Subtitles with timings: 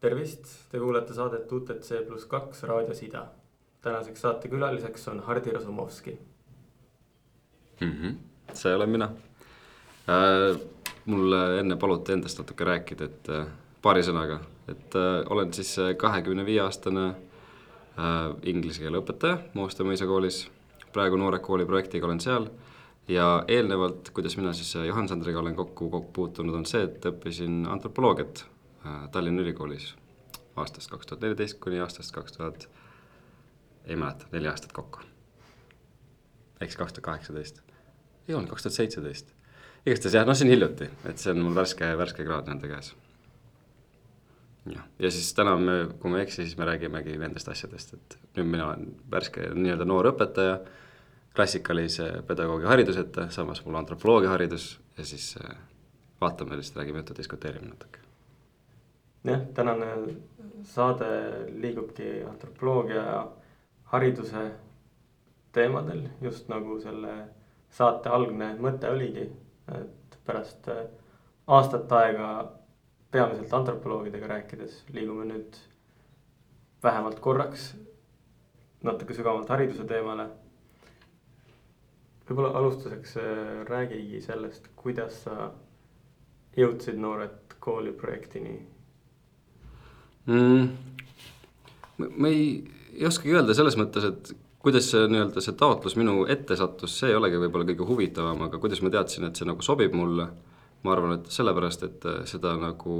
[0.00, 3.26] tervist, te kuulate saadet UTC pluss kaks raadios Ida.
[3.80, 6.18] tänaseks saatekülaliseks on Hardi Rasumovski
[7.80, 7.92] mm.
[7.92, 8.14] -hmm.
[8.54, 9.04] see olen mina
[10.08, 10.60] äh,.
[11.04, 13.46] mul enne paluti endast natuke rääkida, et äh,
[13.82, 17.14] paari sõnaga, et äh, olen siis kahekümne viie aastane äh,
[18.42, 20.48] inglise keele õpetaja Mooste mõisa koolis,
[20.92, 22.48] praegu Noored Kooli projektiga olen seal
[23.08, 27.66] ja eelnevalt, kuidas mina siis Johan Sandriga olen kokku, kokku puutunud, on see, et õppisin
[27.68, 28.59] antropoloogiat äh,
[29.12, 29.94] Tallinna Ülikoolis
[30.56, 32.68] aastast kaks tuhat neliteist kuni aastast kaks tuhat,
[33.84, 35.00] ei mäleta, neli aastat kokku.
[36.58, 37.62] siis kaks tuhat kaheksateist,
[38.28, 39.32] ei olnud, kaks tuhat seitseteist.
[39.86, 42.92] igastahes jah, noh, see on hiljuti, et see on mul värske, värske kraad nende käes.
[44.74, 48.18] jah, ja siis täna me, kui ma ei eksi, siis me räägimegi nendest asjadest, et
[48.36, 50.60] nüüd mina olen värske nii-öelda noor õpetaja
[51.34, 55.56] klassikalise pedagoogi hariduseta, samas mul antropoloogia haridus ja siis äh,
[56.20, 58.09] vaatame, lihtsalt räägime juttu, diskuteerime natuke.
[59.24, 59.86] Jah, tänane
[60.64, 61.10] saade
[61.48, 63.26] liigubki antropoloogia
[63.92, 64.50] hariduse
[65.52, 67.14] teemadel, just nagu selle
[67.74, 69.26] saate algne mõte oligi,
[69.74, 70.84] et pärast äh,
[71.46, 72.30] aastat aega
[73.10, 75.58] peamiselt antropoloogidega rääkides liigume nüüd
[76.82, 77.72] vähemalt korraks
[78.86, 80.28] natuke sügavamalt hariduse teemale.
[82.28, 85.50] võib-olla alustuseks äh, räägigi sellest, kuidas sa
[86.56, 88.54] jõudsid Noored Kooli projektini
[90.30, 90.68] mm,?
[92.16, 92.46] ma ei,
[92.96, 97.12] ei oskagi öelda selles mõttes, et kuidas see nii-öelda see taotlus minu ette sattus, see
[97.12, 100.30] ei olegi võib-olla kõige huvitavam, aga kuidas ma teadsin, et see nagu sobib mulle.
[100.80, 102.94] ma arvan, et sellepärast, et seda nagu,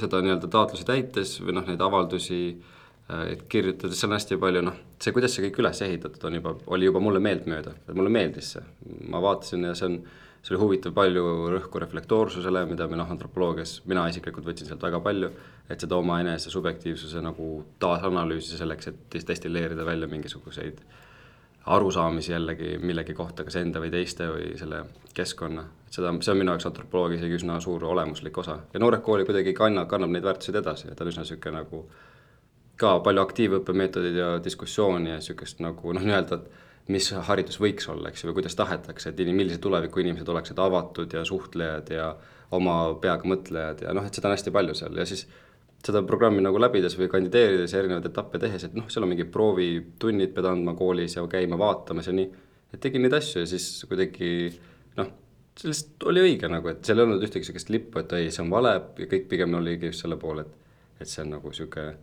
[0.00, 2.40] seda nii-öelda taotlusi täites või noh, neid avaldusi
[3.28, 6.54] et kirjutades, seal on hästi palju noh, see, kuidas see kõik üles ehitatud on juba,
[6.74, 8.64] oli juba mulle meeltmööda, et mulle meeldis see.
[9.12, 9.98] ma vaatasin ja see on
[10.42, 11.22] see oli huvitav, palju
[11.54, 15.30] rõhku reflektoorsusele, mida me noh, antropoloogias, mina isiklikult võtsin sealt väga palju,
[15.70, 17.48] et seda omaenese subjektiivsuse nagu
[17.82, 20.82] taasanalüüsi selleks, et destilleerida välja mingisuguseid
[21.66, 24.82] arusaamisi jällegi millegi kohta, kas enda või teiste või selle
[25.14, 25.62] keskkonna.
[25.86, 29.24] et seda, see on minu jaoks antropoloogia isegi üsna suur olemuslik osa ja Noored Kooli
[29.28, 31.84] kuidagi kannab, kannab neid väärtuseid edasi, et ta on üsna niisugune nagu
[32.82, 38.10] ka palju aktiivõppemeetodeid ja diskussiooni ja niisugust nagu noh, nii-öelda, et mis haridus võiks olla,
[38.10, 42.08] eks ju, või kuidas tahetakse, et millised tuleviku inimesed oleksid avatud ja suhtlejad ja
[42.52, 44.98] oma peaga mõtlejad ja noh, et seda on hästi palju seal.
[44.98, 45.26] Ja siis
[45.82, 49.30] seda programmi nagu läbides või kandideerides ja erinevaid etappe tehes, et noh, seal on mingid
[49.34, 52.28] proovitunnid, pead andma koolis ja käima vaatamas ja nii,
[52.72, 54.30] et tegin neid asju ja siis kuidagi
[54.98, 55.10] noh,
[55.58, 58.44] see lihtsalt oli õige nagu, et seal ei olnud ühtegi niisugust lippu, et ei, see
[58.44, 60.58] on vale ja kõik pigem oligi just selle poole, et
[61.02, 61.96] et see on nagu niisugune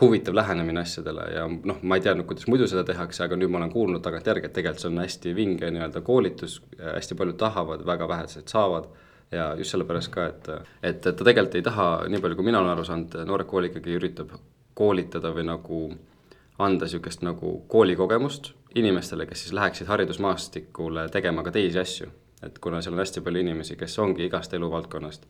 [0.00, 3.60] huvitav lähenemine asjadele ja noh, ma ei teadnud, kuidas muidu seda tehakse, aga nüüd ma
[3.60, 8.08] olen kuulnud tagantjärgi, et tegelikult see on hästi vinge nii-öelda koolitus, hästi paljud tahavad, väga
[8.10, 8.88] vähesed saavad
[9.32, 10.48] ja just sellepärast ka, et,
[10.82, 13.70] et, et ta tegelikult ei taha, nii palju kui mina olen aru saanud, Noored Kool
[13.70, 14.34] ikkagi üritab
[14.74, 15.80] koolitada või nagu
[16.58, 22.10] anda niisugust nagu koolikogemust inimestele, kes siis läheksid haridusmaastikule tegema ka teisi asju.
[22.42, 25.22] et kuna seal on hästi palju inimesi, kes ongi igast eluvaldkonnast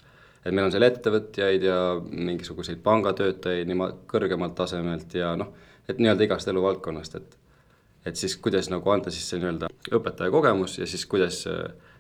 [0.45, 5.55] et meil on seal ettevõtjaid ja mingisuguseid pangatöötajaid nii kõrgemalt tasemelt ja noh,
[5.89, 7.41] et nii-öelda igast eluvaldkonnast, et
[8.05, 11.39] et siis kuidas nagu anda siis see nii-öelda õpetaja kogemus ja siis kuidas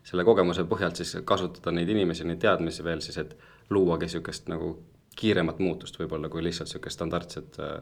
[0.04, 3.36] selle kogemuse põhjalt siis kasutada neid inimesi, neid teadmisi veel siis, et
[3.72, 4.74] luuagi niisugust nagu
[5.16, 7.78] kiiremat muutust võib-olla kui lihtsalt niisugust standardset äh,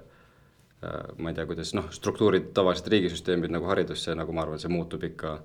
[1.19, 4.71] ma ei tea, kuidas noh, struktuurid, tavalised riigisüsteemid nagu haridus, see nagu ma arvan, see
[4.73, 5.37] muutub ikka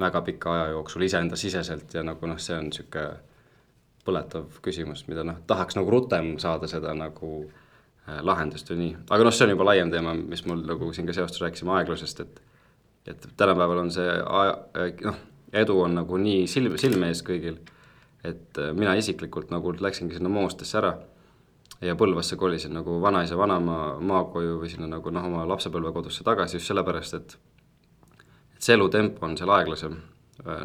[0.00, 3.08] väga pika aja jooksul iseenda siseselt ja nagu noh, see on niisugune
[4.10, 9.26] põletav küsimus, mida noh, tahaks nagu rutem saada seda nagu äh, lahendust või nii, aga
[9.26, 12.46] noh, see on juba laiem teema, mis mul nagu siin ka seostus, rääkisime aeglusest, et
[13.08, 15.20] et tänapäeval on see äh, noh,
[15.56, 17.56] edu on nagu nii silm, silme ees kõigil,
[18.26, 20.92] et äh, mina isiklikult nagu läksingi sinna Moostesse ära
[21.80, 26.68] ja Põlvasse kolisin nagu vanaisa vanaema maakoju või sinna nagu noh, oma lapsepõlvekodusse tagasi just
[26.68, 27.38] sellepärast, et
[28.54, 29.94] et see elutempo on seal aeglasem,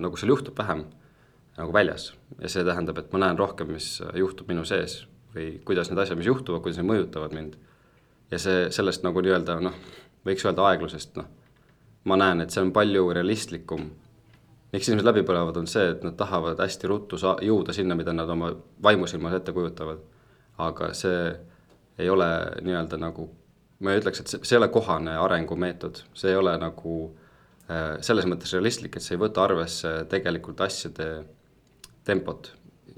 [0.04, 0.84] nagu seal juhtub vähem
[1.58, 5.90] nagu väljas ja see tähendab, et ma näen rohkem, mis juhtub minu sees või kuidas
[5.92, 7.56] need asjad, mis juhtuvad, kuidas need mõjutavad mind.
[8.32, 9.76] ja see, sellest nagu nii-öelda noh,
[10.26, 11.28] võiks öelda aeglusest, noh,
[12.10, 13.90] ma näen, et see on palju realistlikum.
[14.74, 18.14] miks inimesed läbi põlevad, on see, et nad tahavad hästi ruttu saa-, jõuda sinna, mida
[18.14, 18.52] nad oma
[18.84, 20.00] vaimusilmas ette kujutavad.
[20.58, 21.36] aga see
[22.00, 22.28] ei ole
[22.64, 23.30] nii-öelda nagu,
[23.80, 26.96] ma ei ütleks, et see, see ei ole kohane arengumeetod, see ei ole nagu
[27.70, 31.26] äh, selles mõttes realistlik, et see ei võta arvesse tegelikult asjade
[32.06, 32.52] tempot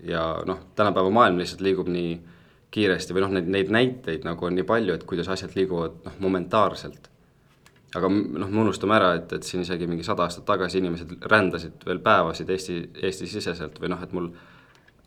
[0.04, 2.18] ja noh, tänapäeva maailm lihtsalt liigub nii
[2.72, 6.18] kiiresti või noh, neid, neid näiteid nagu on nii palju, et kuidas asjad liiguvad noh,
[6.24, 7.10] momentaarselt.
[7.96, 11.88] aga noh, me unustame ära, et, et siin isegi mingi sada aastat tagasi inimesed rändasid
[11.88, 14.30] veel päevasid Eesti, Eesti-siseselt või noh, et mul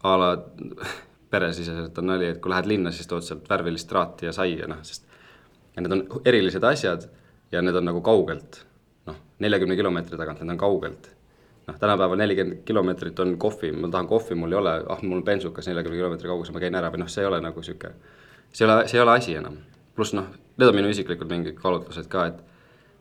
[0.03, 0.33] a la
[1.33, 4.83] peresiseselt on nali, et kui lähed linna, siis tood sealt värvilist traati ja saia, noh,
[4.83, 5.07] sest
[5.77, 7.07] ja need on erilised asjad
[7.53, 8.65] ja need on nagu kaugelt,
[9.07, 11.13] noh, neljakümne kilomeetri tagant, need on kaugelt
[11.71, 15.25] noh, tänapäeval nelikümmend kilomeetrit on kohvi, ma tahan kohvi, mul ei ole, ah, mul on
[15.25, 17.93] bensukas neljakümne kilomeetri kaugusel, ma käin ära või noh, see ei ole nagu sihuke,
[18.53, 19.59] see ei ole, see ei ole asi enam.
[19.97, 22.41] pluss noh, need on minu isiklikud mingid kaalutlused ka, et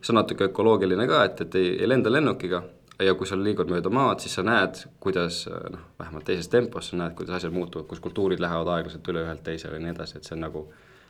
[0.02, 2.64] see on natuke ökoloogiline ka, et, et ei, ei lenda lennukiga
[3.06, 7.00] ja kui sa liigud mööda maad, siis sa näed, kuidas noh, vähemalt teises tempos sa
[7.00, 10.28] näed, kuidas asjad muutuvad, kus kultuurid lähevad aeglaselt üle ühelt teisele ja nii edasi, et
[10.28, 10.66] see on nagu,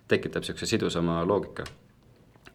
[0.10, 1.66] tekitab niisuguse sidusama loogika.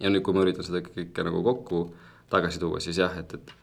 [0.00, 1.84] ja nüüd, kui ma üritan seda kõike nagu kokku
[2.30, 3.54] tagasi tuua, siis jah, et, et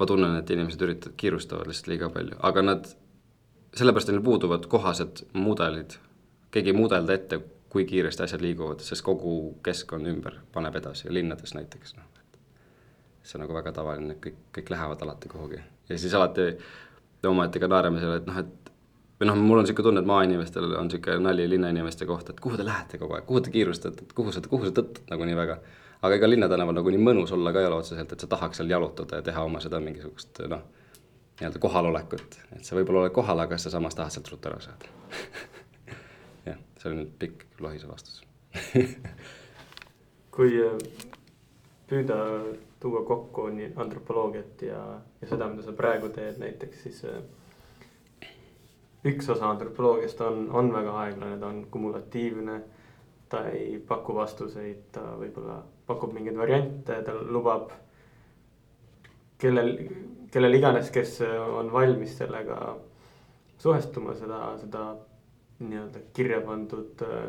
[0.00, 2.92] ma tunnen, et inimesed üritavad, kiirustavad lihtsalt liiga palju, aga nad,
[3.76, 5.98] sellepärast neil puuduvad kohased mudelid,
[6.54, 7.40] keegi ei mudelda ette,
[7.70, 9.34] kui kiiresti asjad liiguvad, sest kogu
[9.66, 12.08] keskkond ümber paneb edasi, linnades näiteks, noh.
[13.22, 15.58] See on nagu väga tavaline, kõik, kõik lähevad alati kuhugi.
[15.90, 16.46] Ja siis alati
[17.28, 18.70] omaette ka naerame selle, et noh, et
[19.20, 22.56] või noh, mul on niisugune tunne, et maainimestel on niisugune nali linnainimeste kohta, et kuhu
[22.56, 25.36] te lähete kogu aeg, kuhu te kiirustate, et kuhu sa, kuhu sa tõttad nagu nii
[25.36, 25.58] väga.
[26.02, 28.70] Aga ega linnatänaval nagu nii mõnus olla ka ei ole otseselt, et sa tahaks seal
[28.70, 30.64] jalutada ja teha oma seda mingisugust noh,
[31.40, 34.90] nii-öelda kohalolekut, et sa võib-olla oled kohal, aga sa samas tahad sealt ruttu ära saada
[36.48, 38.22] jah, see oli nüüd pikk lohisev vastus
[40.36, 40.58] kui
[41.90, 42.18] püüda
[42.80, 44.80] tuua kokku nii antropoloogiat ja,
[45.20, 48.28] ja seda, mida sa praegu teed näiteks, siis äh,
[49.10, 52.60] üks osa antropoloogiast on, on väga aeglane, ta on kumulatiivne.
[53.30, 57.74] ta ei paku vastuseid, ta võib-olla pakub mingeid variante, ta lubab
[59.40, 59.74] kellel,
[60.30, 62.60] kellel iganes, kes on valmis sellega
[63.60, 64.84] suhestuma, seda, seda
[65.60, 67.28] nii-öelda kirja pandud äh,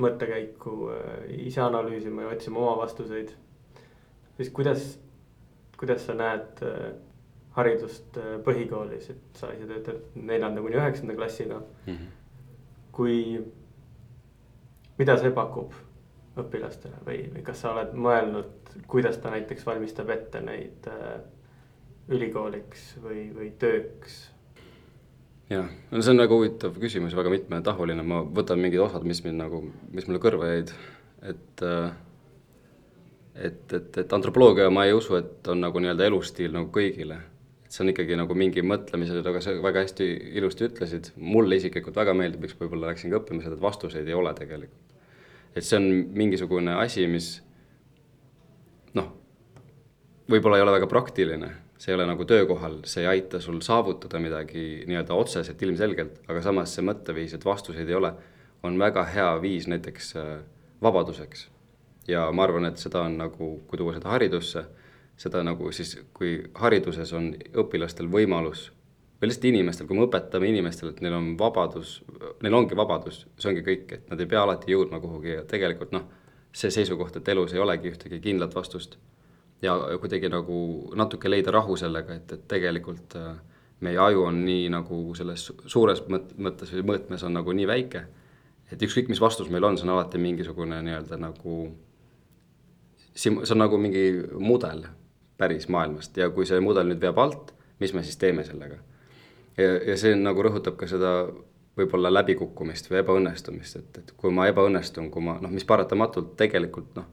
[0.00, 3.30] mõttekäiku äh, ise analüüsima ja otsima oma vastuseid
[4.36, 4.86] siis kuidas,
[5.78, 6.94] kuidas sa näed äh,
[7.54, 11.92] haridust põhikoolis, et sa ise töötad neljanda kuni üheksanda klassiga mm.
[11.92, 12.08] -hmm.
[12.92, 13.44] kui,
[14.98, 15.76] mida see pakub
[16.40, 21.18] õpilastele või, või kas sa oled mõelnud, kuidas ta näiteks valmistab ette neid äh,
[22.14, 24.16] ülikooliks või, või tööks?
[25.50, 29.42] jah, no see on väga huvitav küsimus, väga mitmetahuline, ma võtan mingid osad, mis mind
[29.44, 29.62] nagu,
[29.92, 30.74] mis mulle kõrva jäid,
[31.22, 31.94] et äh,
[33.34, 37.18] et, et, et antropoloogia, ma ei usu, et on nagu nii-öelda elustiil nagu kõigile.
[37.64, 40.06] et see on ikkagi nagu mingi mõtlemise, aga sa väga hästi
[40.38, 44.34] ilusti ütlesid, mulle isiklikult väga meeldib, miks võib-olla läksingi õppima seda, et vastuseid ei ole
[44.38, 44.83] tegelikult.
[45.54, 47.28] Et see on mingisugune asi, mis
[48.98, 49.10] noh,
[50.30, 54.20] võib-olla ei ole väga praktiline, see ei ole nagu töökohal, see ei aita sul saavutada
[54.22, 58.14] midagi nii-öelda otseselt ilmselgelt, aga samas see mõtteviis, et vastuseid ei ole,
[58.64, 60.30] on väga hea viis näiteks äh,
[60.82, 61.48] vabaduseks.
[62.08, 64.64] Ja ma arvan, et seda on nagu, kui tuua seda haridusse,
[65.16, 67.30] seda nagu siis, kui hariduses on
[67.62, 68.70] õpilastel võimalus
[69.24, 71.96] või lihtsalt inimestel, kui me õpetame inimestele, et neil on vabadus,
[72.44, 75.94] neil ongi vabadus, see ongi kõik, et nad ei pea alati jõudma kuhugi ja tegelikult
[75.96, 76.04] noh,
[76.54, 78.98] see seisukoht, et elus ei olegi ühtegi kindlat vastust
[79.64, 80.58] ja kuidagi nagu
[80.98, 83.32] natuke leida rahu sellega, et, et tegelikult äh,
[83.84, 88.04] meie aju on nii nagu selles suures mõt-, mõttes või mõõtmes on nagu nii väike,
[88.72, 91.58] et ükskõik, mis vastus meil on, see on alati mingisugune nii-öelda nagu
[93.14, 94.04] sim-, see on nagu mingi
[94.36, 94.84] mudel
[95.40, 98.82] päris maailmast ja kui see mudel nüüd veab alt, mis me siis teeme sellega?
[99.58, 101.14] Ja, ja see nagu rõhutab ka seda
[101.78, 106.94] võib-olla läbikukkumist või ebaõnnestumist, et, et kui ma ebaõnnestun, kui ma noh, mis paratamatult tegelikult
[106.98, 107.08] noh,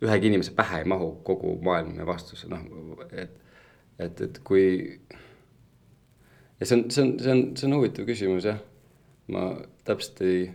[0.00, 2.62] ühegi inimese pähe ei mahu kogu maailm ja vastus, noh,
[3.12, 3.34] et,
[4.00, 4.64] et, et kui
[6.60, 8.60] ja see on, see on, see on, see on huvitav küsimus jah,
[9.32, 9.50] ma
[9.88, 10.46] täpselt ei,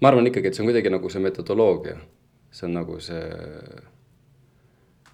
[0.00, 1.96] ma arvan ikkagi, et see on kuidagi nagu see metodoloogia,
[2.52, 3.24] see on nagu see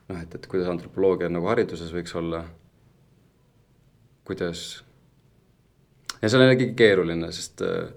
[0.09, 2.45] noh, et, et kuidas antropoloogia nagu hariduses võiks olla,
[4.29, 4.83] kuidas,
[6.25, 7.91] ja see on jällegi keeruline, sest äh,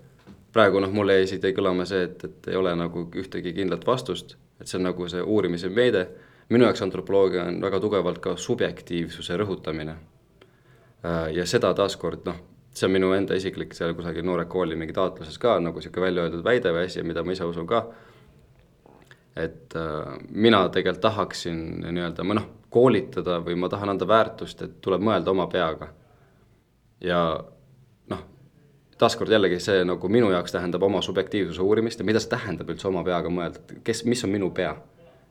[0.53, 3.85] praegu noh, mulle jäi siit jäi kõlama see, et, et ei ole nagu ühtegi kindlat
[3.87, 6.03] vastust, et see on nagu see uurimise meede,
[6.51, 9.95] minu jaoks antropoloogia on väga tugevalt ka subjektiivsuse rõhutamine.
[11.05, 12.43] Äh, ja seda taaskord noh,
[12.75, 16.27] see on minu enda isiklik seal kusagil Noore Kooli mingi taotluses ka nagu niisugune välja
[16.27, 17.85] öeldud väide või asi, mida ma ise usun ka
[19.37, 24.81] et äh, mina tegelikult tahaksin nii-öelda, ma noh, koolitada või ma tahan anda väärtust, et
[24.83, 25.93] tuleb mõelda oma peaga.
[27.01, 27.19] ja
[28.97, 32.87] taaskord jällegi see nagu minu jaoks tähendab oma subjektiivsuse uurimist ja mida see tähendab üldse
[32.89, 34.75] oma peaga mõelda, et kes, mis on minu pea.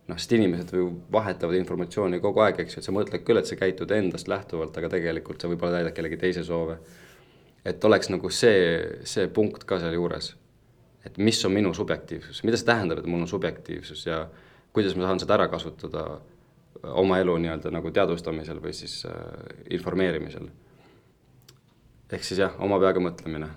[0.07, 3.49] noh, sest inimesed ju vahetavad informatsiooni kogu aeg, eks ju, et sa mõtled küll, et
[3.51, 6.79] sa käitud endast lähtuvalt, aga tegelikult sa võib-olla täidad kellegi teise soove.
[7.65, 10.37] et oleks nagu see, see punkt ka sealjuures
[11.07, 14.25] et mis on minu subjektiivsus, mida see tähendab, et mul on subjektiivsus ja
[14.75, 16.07] kuidas ma saan seda ära kasutada
[16.99, 19.15] oma elu nii-öelda nagu teadvustamisel või siis äh,
[19.79, 20.49] informeerimisel.
[22.13, 23.49] Ehk siis jah, oma peaga mõtlemine.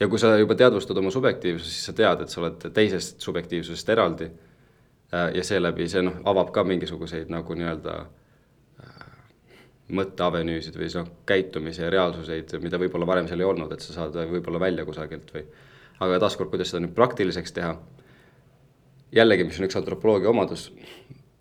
[0.00, 3.88] ja kui sa juba teadvustad oma subjektiivsust, siis sa tead, et sa oled teisest subjektiivsusest
[3.94, 4.28] eraldi.
[5.14, 7.94] Äh, ja seeläbi see noh, avab ka mingisuguseid nagu nii-öelda
[8.82, 9.04] äh,
[9.94, 14.18] mõtteavenüüsid või noh, käitumise ja reaalsuseid, mida võib-olla varem seal ei olnud, et sa saad
[14.32, 15.44] võib-olla välja kusagilt või.
[16.02, 17.76] Aga taaskord, kuidas seda nüüd praktiliseks teha,
[19.14, 20.72] jällegi, mis on üks antropoloogia omadus,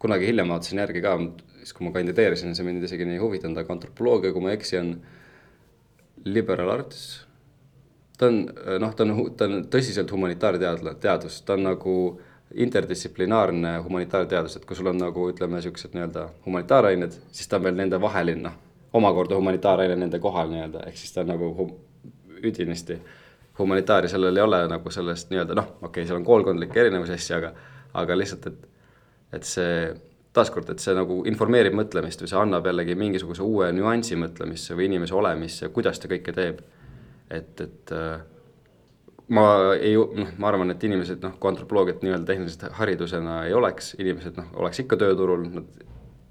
[0.01, 1.15] kunagi hiljem vaatasin järgi ka,
[1.63, 4.59] siis kui ma kandideerisin, see mind isegi nii ei huvitanud, aga antropoloogia, kui ma ei
[4.59, 4.93] eksi, on
[6.25, 7.25] liberal arts.
[8.17, 8.45] ta on
[8.79, 11.95] noh, ta on, ta on tõsiselt humanitaarteadla-, teadus, ta on nagu
[12.53, 17.79] interdistsiplinaarne humanitaarteadus, et kui sul on nagu ütleme, niisugused nii-öelda humanitaarained, siis ta on veel
[17.79, 18.59] nende vaheline, noh,
[18.93, 21.75] omakorda humanitaaraine nende kohal nii-öelda, ehk siis ta on nagu hum-,
[22.43, 22.99] üdinisti.
[23.57, 27.17] Humanitaar ja sellel ei ole nagu sellest nii-öelda noh, okei okay,, seal on koolkondlikke erinevusi
[27.17, 27.53] asju, aga
[28.01, 28.69] aga lihtsalt, et
[29.33, 29.73] et see
[30.33, 34.87] taaskord, et see nagu informeerib mõtlemist või see annab jällegi mingisuguse uue nüansi mõtlemisse või
[34.89, 36.61] inimese olemisse, kuidas ta kõike teeb.
[37.29, 38.21] et, et äh,
[39.33, 43.93] ma ei, noh, ma arvan, et inimesed noh, kui antropoloogiat nii-öelda tehniliselt haridusena ei oleks,
[43.99, 45.85] inimesed noh, oleks ikka tööturul, nad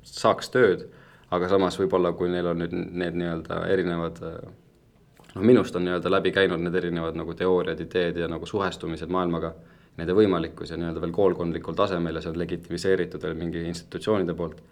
[0.07, 0.89] saaks tööd,
[1.33, 6.35] aga samas võib-olla, kui neil on nüüd need nii-öelda erinevad noh, minust on nii-öelda läbi
[6.35, 9.55] käinud need erinevad nagu teooriad, ideed ja nagu suhestumised maailmaga,
[10.01, 14.63] nende võimalikkus ja nii-öelda veel koolkondlikul tasemel ja see on legitimiseeritud veel mingi institutsioonide poolt,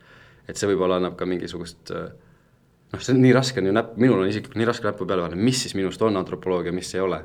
[0.48, 4.22] et see võib-olla annab ka mingisugust noh, see on nii raske on ju näpp, minul
[4.22, 7.20] on isiklikult nii raske näppu peale panna, mis siis minust on antropoloogia, mis ei ole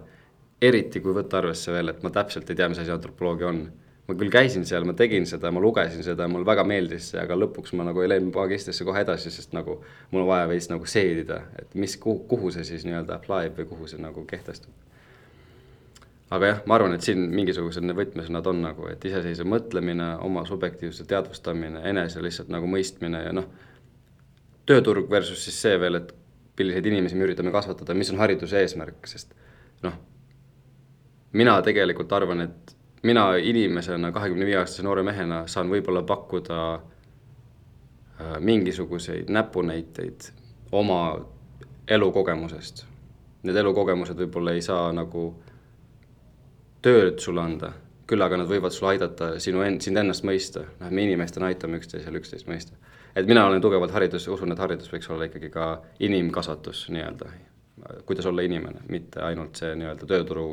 [0.63, 3.65] eriti kui võtta arvesse veel, et ma täpselt ei tea, mis asi antropoloogia on.
[4.05, 7.34] ma küll käisin seal, ma tegin seda, ma lugesin seda, mulle väga meeldis see, aga
[7.41, 9.79] lõpuks ma nagu ei läinud magistrisse kohe edasi, sest nagu
[10.12, 13.71] mul on vaja veits nagu seedida, et mis, kuhu see siis nii-öelda apply ib või
[13.71, 14.84] kuhu see nagu kehtestub.
[16.33, 20.45] Aga jah, ma arvan, et siin mingisugused need võtmesõnad on nagu, et iseseisev mõtlemine, oma
[20.49, 23.51] subjektiivsuse teadvustamine, enese lihtsalt nagu mõistmine ja noh,
[24.65, 26.11] tööturg versus siis see veel, et
[26.57, 29.35] milliseid inimesi me üritame kasvatada, mis on hariduse eesmärk, sest
[29.85, 29.95] noh
[31.35, 38.38] mina tegelikult arvan, et mina inimesena, kahekümne viie aastase noore mehena saan võib-olla pakkuda äh,
[38.39, 40.29] mingisuguseid näpunäiteid
[40.71, 41.01] oma
[41.88, 42.85] elukogemusest.
[43.43, 45.27] Need elukogemused võib-olla ei saa nagu
[46.85, 47.71] tööd sulle anda,
[48.05, 51.81] küll aga nad võivad sulle aidata sinu end-, sind ennast mõista, noh, me inimestena aitame
[51.81, 52.77] üksteisel üksteist mõista.
[53.15, 55.69] et mina olen tugevalt haridus, usun, et haridus võiks olla ikkagi ka
[55.99, 57.31] inimkasvatus nii-öelda,
[58.05, 60.51] kuidas olla inimene, mitte ainult see nii-öelda tööturu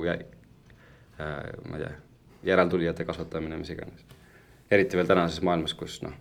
[1.20, 1.92] Äh, ma ei tea,
[2.42, 4.04] järeltulijate kasvatamine, mis iganes.
[4.70, 6.14] eriti veel tänases maailmas, kus noh,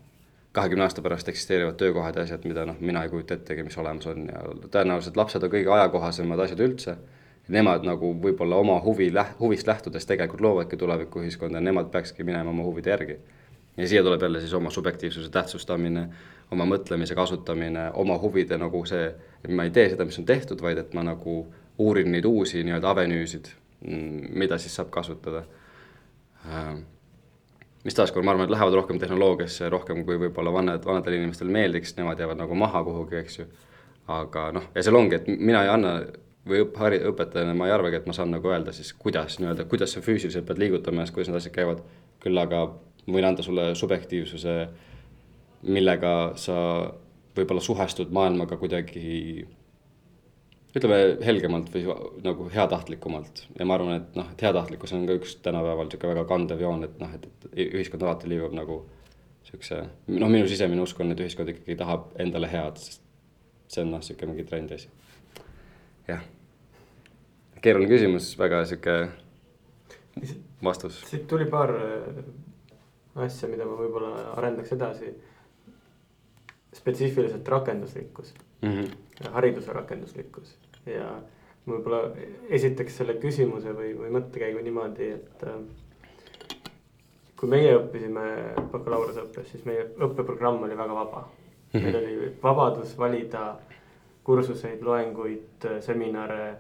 [0.52, 4.10] kahekümne aasta pärast eksisteerivad töökohad ja asjad, mida noh, mina ei kujuta ettegi, mis olemas
[4.12, 4.42] on ja
[4.74, 6.98] tõenäoliselt lapsed on kõige ajakohasemad asjad üldse.
[7.48, 12.50] Nemad nagu võib-olla oma huvi läht-, huvist lähtudes tegelikult loovadki tulevikuühiskonda ja nemad peakski minema
[12.50, 13.18] oma huvide järgi.
[13.78, 16.08] ja siia tuleb jälle siis oma subjektiivsuse tähtsustamine,
[16.52, 20.62] oma mõtlemise kasutamine, oma huvide nagu see, et ma ei tee seda, mis on tehtud,
[20.62, 21.46] vaid et ma nagu
[21.78, 23.48] uurin neid uusi nii-öelda avenüüsid
[23.88, 25.44] Mm, mida siis saab kasutada.
[26.46, 26.76] Äh,
[27.84, 31.96] mis taaskord, ma arvan, et lähevad rohkem tehnoloogiasse, rohkem kui võib-olla vanad, vanadele inimestele meeldiks,
[31.98, 33.48] nemad jäävad nagu maha kuhugi, eks ju.
[34.12, 35.96] aga noh, ja seal ongi, et mina ei anna
[36.48, 39.68] või õpp-, hari-, õpetajana ma ei arvagi, et ma saan nagu öelda siis, kuidas nii-öelda,
[39.70, 41.84] kuidas sa füüsiliselt pead liigutama ja kuidas need asjad käivad.
[42.22, 42.66] küll aga
[43.10, 44.56] võin anda sulle subjektiivsuse,
[45.66, 46.56] millega sa
[47.36, 49.48] võib-olla suhestud maailmaga kuidagi
[50.76, 51.84] ütleme helgemalt või
[52.24, 56.26] nagu heatahtlikumalt ja ma arvan, et noh, et heatahtlikkus on ka üks tänapäeval niisugune väga
[56.30, 58.82] kandev joon, et noh, et, et ühiskond alati liigub nagu
[59.42, 59.82] niisuguse,
[60.16, 63.04] noh, minu sisemine usk on, et ühiskond ikkagi tahab endale head, sest
[63.72, 64.92] see on noh, niisugune mingi trendi asi.
[66.08, 66.24] Jah,
[67.62, 69.12] keeruline küsimus, väga niisugune
[70.64, 71.02] vastus.
[71.10, 72.24] siit tuli paar äh,
[73.28, 75.14] asja, mida ma võib-olla arendaks edasi.
[76.72, 78.70] spetsiifiliselt rakenduslikkus mm.
[78.70, 80.56] -hmm hariduse rakenduslikkus
[80.90, 81.14] ja
[81.68, 82.10] võib-olla
[82.50, 85.60] esitaks selle küsimuse või, või mõttekäigu niimoodi, et äh,
[87.38, 88.26] kui meie õppisime
[88.74, 91.80] bakalaureuseõppes, siis meie õppeprogramm oli väga vaba mm.
[91.80, 91.84] -hmm.
[91.84, 93.46] meil oli vabadus valida
[94.24, 96.58] kursuseid, loenguid, seminare.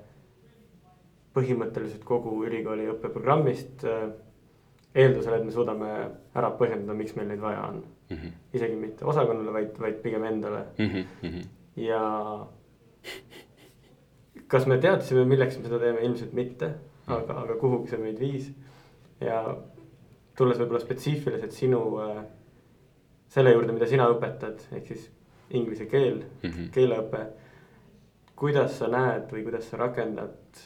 [1.31, 4.09] põhimõtteliselt kogu ülikooli õppeprogrammist äh,
[4.95, 5.91] eeldusel, et me suudame
[6.35, 8.17] ära põhjendada, miks meil neid vaja on mm.
[8.17, 8.33] -hmm.
[8.53, 10.89] isegi mitte osakonnale, vaid, vaid pigem endale mm.
[11.21, 11.45] -hmm
[11.75, 12.47] ja
[14.47, 16.73] kas me teadsime, milleks me seda teeme, ilmselt mitte,
[17.07, 18.51] aga, aga kuhugi see meid viis.
[19.21, 19.41] ja
[20.37, 22.21] tulles võib-olla spetsiifiliselt sinu äh,
[23.29, 25.09] selle juurde, mida sina õpetad, ehk siis
[25.53, 26.69] inglise keel mm, -hmm.
[26.73, 27.25] keeleõpe.
[28.41, 30.61] Kuidas sa näed või kuidas sa rakendad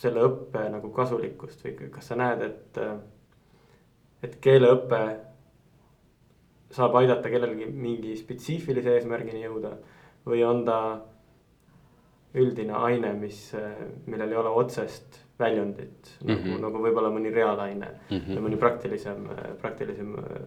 [0.00, 2.78] selle õppe nagu kasulikkust või kas sa näed, et,
[4.24, 5.00] et keeleõpe
[6.74, 9.74] saab aidata kellelgi mingi spetsiifilise eesmärgini jõuda
[10.26, 10.78] või on ta
[12.34, 13.52] üldine aine, mis,
[14.10, 16.32] millel ei ole otsest väljundit mm, -hmm.
[16.32, 16.62] nagu, mhm.
[16.62, 18.32] nagu võib-olla mõni reaalaine mm -hmm.
[18.34, 19.28] või mõni praktilisem,
[19.60, 20.40] praktilisem äh,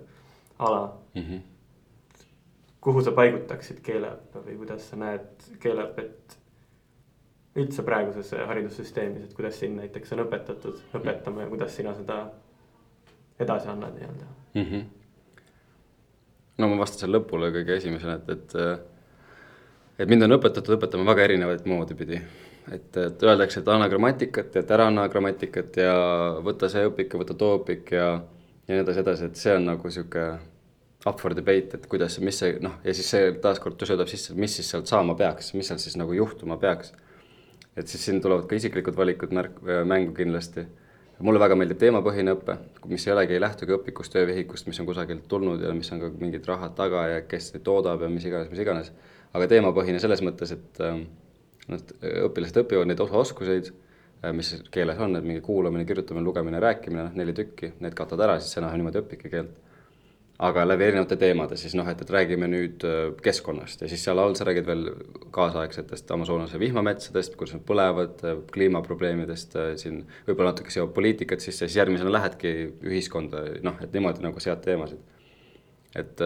[0.59, 1.21] ala mm.
[1.21, 1.41] -hmm.
[2.81, 6.37] kuhu sa paigutaksid keeleõppe või kuidas sa näed keeleõpet
[7.57, 12.19] üldse praeguses haridussüsteemis, et kuidas siin näiteks on õpetatud õpetama ja kuidas sina seda
[13.39, 14.63] edasi annad nii-öelda mm.
[14.63, 14.83] -hmm.
[16.57, 18.55] no ma vastasin lõpule kõige esimesena, et, et
[19.99, 22.21] et mind on õpetatud õpetama väga erinevaid moodi pidi.
[22.71, 25.93] et, et öeldakse, et anna grammatikat et ära anna grammatikat ja
[26.43, 28.09] võta see õpik ja võta too õpik ja
[28.67, 30.39] ja nii edasi, edasi, et see on nagu niisugune
[31.07, 34.57] up for debate, et kuidas, mis see noh, ja siis see taaskord söödab sisse, mis
[34.59, 36.91] siis sealt saama peaks, mis seal siis nagu juhtuma peaks.
[37.77, 40.65] Et siis siin tulevad ka isiklikud valikud märk-, mängu kindlasti
[41.25, 42.57] mulle väga meeldib teemapõhine õpe,
[42.91, 46.11] mis ei olegi, ei lähtugi õpikust, töövihikust, mis on kusagilt tulnud ja mis on ka
[46.21, 48.91] mingid rahad taga ja kes toodab ja mis iganes, mis iganes.
[49.33, 50.81] aga teemapõhine selles mõttes, et
[51.67, 51.83] noh,
[52.27, 53.71] õpilased õpivad neid osaoskuseid,
[54.23, 58.21] äh, mis keeles on, et mingi kuulamine, kirjutamine, lugemine, rääkimine, noh neli tükki, need katad
[58.23, 59.57] ära, siis sa enam niimoodi õpidki keelt
[60.37, 64.19] aga läbi erinevate teemade siis noh, et, et räägime nüüd äh, keskkonnast ja siis seal
[64.21, 64.83] all sa räägid veel
[65.33, 71.65] kaasaegsetest Amazonase vihmametsadest, kuidas nad põlevad, äh, kliimaprobleemidest, äh, siin võib-olla natuke seob poliitikat sisse,
[71.65, 72.53] siis järgmisena lähedki
[72.85, 75.01] ühiskonda, noh, et niimoodi nagu sead teemasid.
[75.97, 76.19] et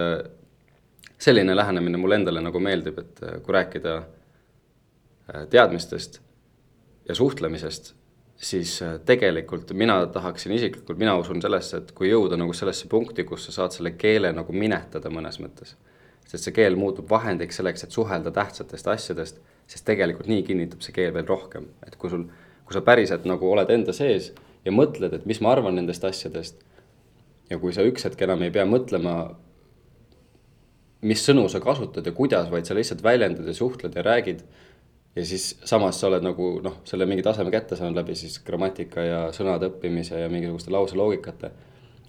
[1.21, 3.93] selline lähenemine mulle endale nagu meeldib, et kui rääkida
[5.53, 6.17] teadmistest
[7.07, 7.93] ja suhtlemisest
[8.41, 13.25] siis äh, tegelikult mina tahaksin isiklikult, mina usun sellesse, et kui jõuda nagu sellesse punkti,
[13.27, 15.75] kus sa saad selle keele nagu minetada mõnes mõttes,
[16.27, 20.95] sest see keel muutub vahendiks selleks, et suhelda tähtsatest asjadest, sest tegelikult nii kinnitab see
[20.95, 22.25] keel veel rohkem, et kui sul,
[22.65, 24.31] kui sa päriselt nagu oled enda sees
[24.65, 26.65] ja mõtled, et mis ma arvan nendest asjadest,
[27.51, 29.15] ja kui sa üks hetk enam ei pea mõtlema,
[31.05, 34.43] mis sõnu sa kasutad ja kuidas, vaid sa lihtsalt väljendad ja suhtled ja räägid
[35.15, 39.03] ja siis samas sa oled nagu noh, selle mingi taseme kätte saanud läbi siis grammatika
[39.03, 41.51] ja sõnade õppimise ja mingisuguste lauseloogikate.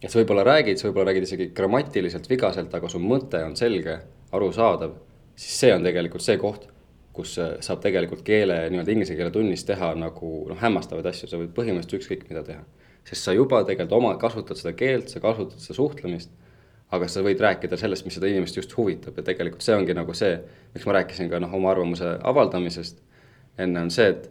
[0.02, 3.98] et sa võib-olla räägid, sa võib-olla räägid isegi grammatiliselt vigaselt, aga su mõte on selge,
[4.32, 4.94] arusaadav,
[5.36, 6.68] siis see on tegelikult see koht,
[7.12, 11.52] kus saab tegelikult keele, nii-öelda inglise keele tunnis teha nagu noh, hämmastavaid asju, sa võid
[11.56, 12.64] põhimõtteliselt ükskõik mida teha.
[13.04, 16.30] sest sa juba tegelikult oma, kasutad seda keelt, sa kasutad seda suhtlemist
[16.92, 19.16] aga sa võid rääkida sellest, mis seda inimest just huvitab.
[19.16, 20.36] Ja tegelikult see ongi nagu see,
[20.74, 23.00] miks ma rääkisin ka noh, oma arvamuse avaldamisest.
[23.62, 24.28] Enne on see, et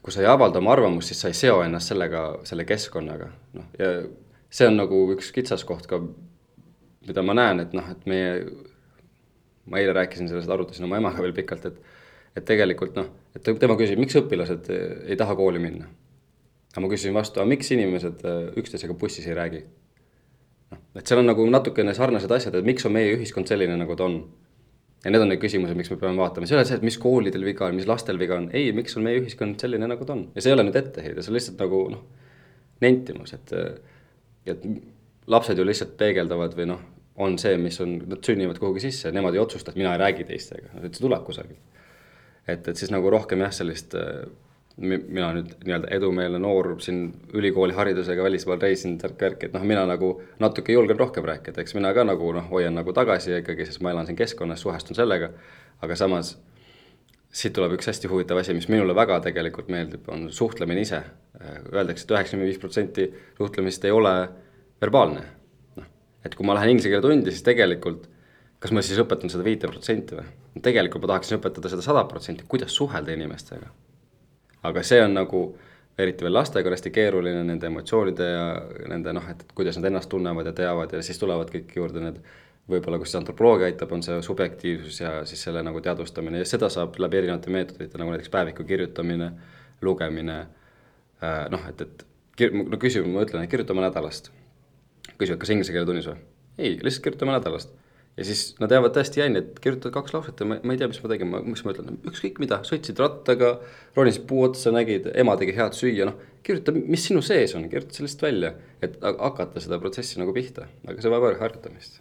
[0.00, 3.70] kui sa ei avalda oma arvamust, siis sa ei seo ennast sellega, selle keskkonnaga, noh,
[3.78, 3.92] ja
[4.50, 6.00] see on nagu üks kitsaskoht ka,
[7.06, 8.44] mida ma näen, et noh, et meie,
[9.70, 11.98] ma eile rääkisin sellest, arutasin oma emaga veel pikalt, et
[12.38, 15.88] et tegelikult noh, et tema küsib, miks õpilased ei taha kooli minna.
[16.70, 18.22] aga ma küsisin vastu, aga miks inimesed
[18.60, 19.64] üksteisega bussis ei räägi
[20.70, 23.96] noh, et seal on nagu natukene sarnased asjad, et miks on meie ühiskond selline, nagu
[23.98, 24.20] ta on.
[25.04, 26.98] ja need on need küsimused, miks me peame vaatama, see ei ole see, et mis
[27.00, 30.12] koolidel viga on, mis lastel viga on, ei, miks on meie ühiskond selline, nagu ta
[30.16, 32.02] on ja see ei ole nüüd etteheide, see on lihtsalt nagu noh,
[32.84, 33.54] nentimus, et,
[34.52, 34.66] et
[35.32, 36.84] lapsed ju lihtsalt peegeldavad või noh,
[37.20, 40.28] on see, mis on, nad sünnivad kuhugi sisse, nemad ei otsusta, et mina ei räägi
[40.28, 41.80] teistega, see tuleb kusagilt.
[42.48, 43.96] et, et siis nagu rohkem jah, sellist
[44.80, 50.14] mina nüüd nii-öelda edumeelne noor siin ülikooli haridusega välismaal reisinud, värk-värk, et noh, mina nagu
[50.40, 53.92] natuke julgen rohkem rääkida, eks mina ka nagu noh, hoian nagu tagasi ikkagi, sest ma
[53.92, 55.28] elan siin keskkonnas, suhestun sellega,
[55.84, 56.38] aga samas
[57.30, 61.02] siit tuleb üks hästi huvitav asi, mis minule väga tegelikult meeldib, on suhtlemine ise.
[61.40, 64.14] Öeldakse et, et üheksakümmend viis protsenti suhtlemist ei ole
[64.80, 65.26] verbaalne.
[65.76, 65.92] noh,
[66.24, 68.08] et kui ma lähen inglise keele tundi, siis tegelikult
[68.60, 70.26] kas ma siis õpetan seda viite protsenti või?
[70.64, 73.70] tegelikult ma tahaksin õpetada seda sada protsenti, kuidas suhelda inimestega
[74.62, 75.42] aga see on nagu
[76.00, 78.44] eriti veel lastega on hästi keeruline nende emotsioonide ja
[78.88, 82.20] nende noh, et kuidas nad ennast tunnevad ja teavad ja siis tulevad kõik juurde need
[82.70, 86.98] võib-olla, kus antropoloogia aitab, on see subjektiivsus ja siis selle nagu teadvustamine ja seda saab
[87.02, 89.32] läbi erinevate meetodite, nagu näiteks päeviku kirjutamine,
[89.82, 90.36] lugemine,
[91.24, 92.04] äh, noh, et, et
[92.38, 94.30] kir-, no küsime, ma ütlen, et kirjutame nädalast.
[95.18, 96.20] küsivad, kas inglise keele tunnis või?
[96.58, 97.74] ei, lihtsalt kirjutame nädalast
[98.18, 100.90] ja siis nad jäävad täiesti jänni, et kirjutad kaks lauset ja ma, ma ei tea,
[100.90, 103.54] mis ma tegin, mis ma ütlen, ükskõik mida, sõitsid rattaga,
[103.96, 108.00] ronisid puu otsa, nägid, ema tegi head süüa, noh, kirjuta, mis sinu sees on, kirjuta
[108.00, 111.99] sellest välja, et hakata seda protsessi nagu pihta, aga see vajab harjutamist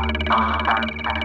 [0.00, 1.17] Gracias.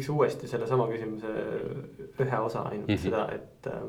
[0.00, 1.30] Küsiks uuesti sellesama küsimuse
[2.20, 3.02] ühe osa ainult mm -hmm.
[3.02, 3.82] seda, et äh,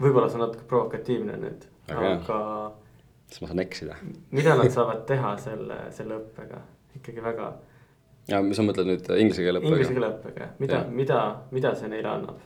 [0.00, 2.38] võib-olla see on natuke provokatiivne nüüd, Aga aga
[3.26, 3.96] siis ma saan eksida.
[4.30, 6.60] mida nad saavad teha selle, selle õppega,
[6.96, 7.52] ikkagi väga.
[8.28, 9.74] ja sa mõtled nüüd inglise keele õppega?
[9.74, 12.40] Inglise keele õppega, mida, mida, mida see neile annab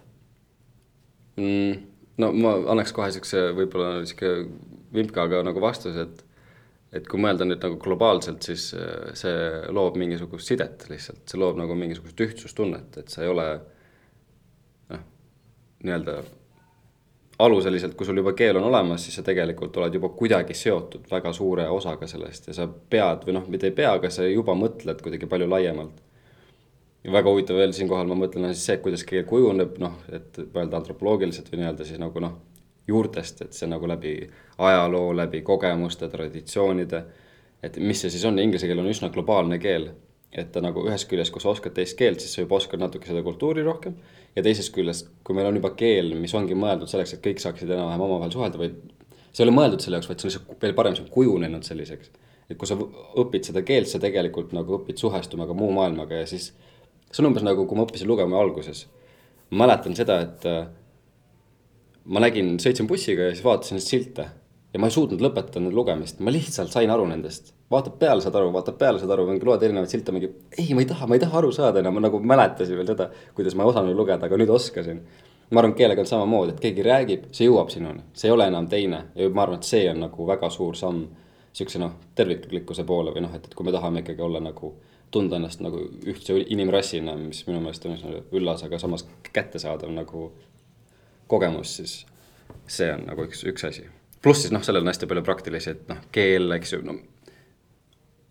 [1.37, 1.87] mm,?
[2.19, 4.49] no ma annaks kohe siukse võib-olla sihuke
[4.93, 6.25] vimkaga nagu vastuse, et
[6.93, 9.35] et kui mõelda nüüd nagu globaalselt, siis äh, see
[9.75, 13.47] loob mingisugust sidet lihtsalt, see loob nagu mingisugust ühtsustunnet, et sa ei ole
[14.91, 15.07] noh,
[15.87, 16.19] nii-öelda
[17.41, 21.33] aluseliselt, kui sul juba keel on olemas, siis sa tegelikult oled juba kuidagi seotud väga
[21.37, 25.01] suure osaga sellest ja sa pead või noh, mitte ei pea, aga sa juba mõtled
[25.05, 26.03] kuidagi palju laiemalt.
[27.05, 30.43] ja väga huvitav veel siinkohal ma mõtlen on siis see, kuidas keel kujuneb, noh, et
[30.43, 32.37] öelda antropoloogiliselt või nii-öelda siis nagu noh,
[32.91, 34.15] juurtest, et see nagu läbi
[34.59, 37.03] ajaloo, läbi kogemuste, traditsioonide.
[37.63, 39.91] et mis see siis on, inglise keel on üsna globaalne keel.
[40.33, 43.09] et ta nagu ühest küljest, kui sa oskad teist keelt, siis sa juba oskad natuke
[43.09, 43.97] seda kultuuri rohkem.
[44.37, 47.71] ja teisest küljest, kui meil on juba keel, mis ongi mõeldud selleks, et kõik saaksid
[47.71, 48.81] enam-vähem omavahel suhelda, vaid.
[49.33, 51.67] see ei ole mõeldud selle jaoks, vaid see on lihtsalt veel parem, see on kujunenud
[51.67, 52.11] selliseks.
[52.51, 52.77] et kui sa
[53.23, 56.53] õpid seda keelt, sa tegelikult nagu õpid suhestuma ka muu maailmaga ja siis.
[57.11, 58.87] see on umbes nagu, kui ma õppisin lugema alguses.
[59.51, 60.47] mäletan seda, et
[62.05, 64.27] ma nägin, sõitsin bussiga ja siis vaatasin neid silte.
[64.71, 67.55] Ja ma ei suutnud lõpetada nende lugemist, ma lihtsalt sain aru nendest.
[67.71, 70.29] vaatab peale, saad aru, vaatab peale, saad aru, mingi loed erinevaid silte, mingi
[70.59, 73.09] ei, ma ei taha, ma ei taha aru saada enam, ma nagu mäletasin veel seda,
[73.35, 75.03] kuidas ma ei osanud lugeda, aga nüüd oskasin.
[75.51, 78.69] ma arvan, keelega on samamoodi, et keegi räägib, see jõuab sinuni, see ei ole enam
[78.71, 79.01] teine.
[79.19, 81.09] Ja ma arvan, et see on nagu väga suur samm
[81.53, 84.75] sihukese noh, terviklikkuse poole või noh, et, et kui me tahame ikkagi olla nagu,
[85.11, 90.29] tunda ennast nagu ühtse inimrassina, mis minu meelest on üsna üllas, aga samas kättesaadav nagu
[91.31, 92.01] kogemus, siis
[92.71, 93.87] see on nagu üks, üks asi.
[94.23, 96.99] pluss siis noh, sellel on hästi palju praktilisi, et noh, keel, eks ju, no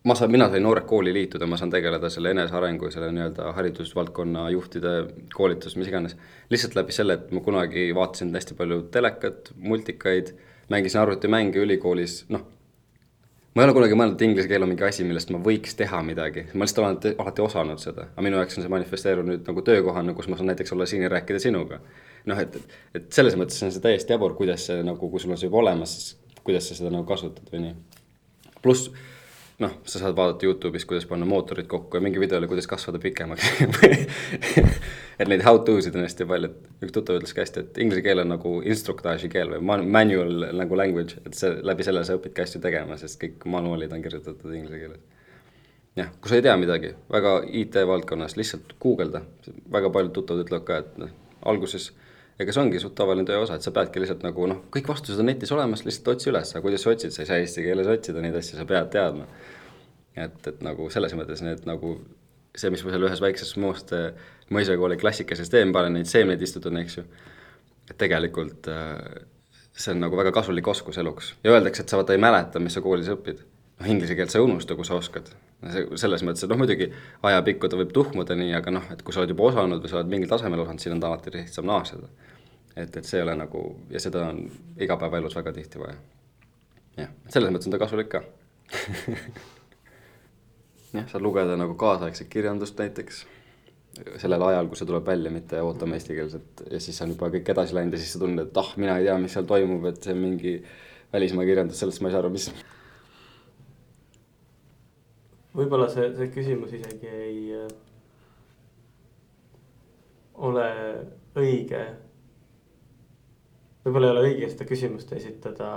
[0.04, 3.52] ma saan, mina sain Noored Kooli liituda, ma saan tegeleda selle enesearengu ja selle nii-öelda
[3.58, 4.94] haridusvaldkonna juhtide
[5.36, 6.16] koolitus, mis iganes.
[6.50, 10.34] lihtsalt läbi selle, et ma kunagi vaatasin hästi palju telekat, multikaid,
[10.70, 12.46] mängisin arvutimänge ülikoolis, noh.
[13.56, 16.02] ma ei ole kunagi mõelnud, et inglise keel on mingi asi, millest ma võiks teha
[16.06, 20.16] midagi, ma lihtsalt olen alati, osanud seda, aga minu jaoks on see manifesteerunud nagu töökohana,
[20.16, 21.82] kus ma saan näiteks olla siin ja rääkida sinuga
[22.26, 22.58] noh, et,
[22.98, 25.64] et selles mõttes on see täiesti jabur, kuidas see nagu, kui sul on see juba
[25.64, 27.78] olemas, siis kuidas sa seda nagu kasutad või nii.
[28.64, 28.92] pluss
[29.60, 33.00] noh, sa saad vaadata Youtube'is, kuidas panna mootorid kokku ja mingi video oli, kuidas kasvada
[33.04, 33.50] pikemaks
[35.20, 37.80] et neid how to sid on hästi palju, et üks tuttav ütles ka hästi, et
[37.84, 42.16] inglise keel on nagu instruktaaži keel või manual nagu language, et see läbi selle sa
[42.18, 45.02] õpidki asju tegema, sest kõik manuaalid on kirjutatud inglise keeles.
[46.00, 49.26] jah, kui sa ei tea midagi väga IT valdkonnas, lihtsalt guugelda,
[49.72, 51.12] väga paljud tuttavad ütlevad ka, et noh,
[51.52, 51.92] alguses
[52.40, 55.20] ega see ongi suht tavaline töö osa, et sa peadki lihtsalt nagu noh, kõik vastused
[55.20, 57.90] on netis olemas, lihtsalt otsi üles, aga kuidas sa otsid, sa ei saa eesti keeles
[57.92, 59.28] otsida neid asju, sa pead teadma.
[60.16, 61.98] et, et nagu selles mõttes need nagu
[62.56, 64.00] see, mis ma seal ühes väikses Mooste
[64.54, 67.04] mõisakooli klassikalises teen, panen neid seemneid istutan, eks ju.
[67.90, 68.96] et tegelikult äh,
[69.80, 72.76] see on nagu väga kasulik oskus eluks ja öeldakse, et sa vaata ei mäleta, mis
[72.76, 73.44] sa koolis õpid.
[73.80, 75.30] noh, inglise keelt sa ei unusta, kui sa oskad.
[75.96, 76.90] selles mõttes, et noh, muidugi
[77.24, 80.00] ajapikku ta võib tuhmuda nii, aga noh, et kui sa oled juba osanud või sa
[80.00, 82.08] oled mingil tasemel osanud, siis on ta alati lihtsam naaseda.
[82.80, 83.64] Et, et see ei ole nagu,
[83.94, 84.44] ja seda on
[84.80, 85.98] igapäevaelus väga tihti vaja.
[86.98, 88.24] jah, selles mõttes on ta kasulik ka
[90.98, 93.26] jah, saad lugeda nagu kaasaegset kirjandust näiteks
[94.22, 97.76] sellel ajal, kui see tuleb välja, mitte ootama eestikeelset ja siis on juba kõik edasi
[97.76, 100.14] läinud ja siis sa tunned, et ah, mina ei tea, mis seal toimub, et see
[100.16, 100.54] on mingi
[101.14, 102.50] välismaa kirjandus, sellest ma ei saa aru, mis.
[105.58, 107.72] võib-olla see, see küsimus isegi ei äh,
[110.50, 110.68] ole
[111.40, 111.82] õige.
[113.90, 115.74] Võib-olla ei ole õige seda küsimust esitada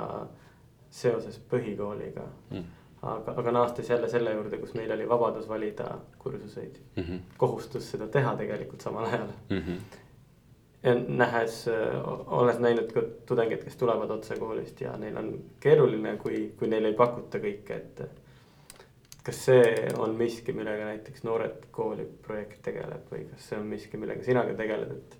[0.93, 2.71] seoses põhikooliga mm
[3.03, 7.03] aga, aga naastes jälle selle juurde, kus meil oli vabadus valida kursuseid mm.
[7.03, 7.21] -hmm.
[7.37, 9.59] kohustus seda teha tegelikult samal ajal mm.
[9.59, 9.79] -hmm.
[10.83, 11.65] ja nähes,
[12.27, 16.89] olles näinud ka tudengeid, kes tulevad otse koolist ja neil on keeruline, kui, kui neile
[16.89, 18.03] ei pakuta kõike, et.
[19.25, 23.97] kas see on miski, millega näiteks Noored Kooli projekt tegeleb või kas see on miski,
[23.97, 25.19] millega sina ka tegeled, et.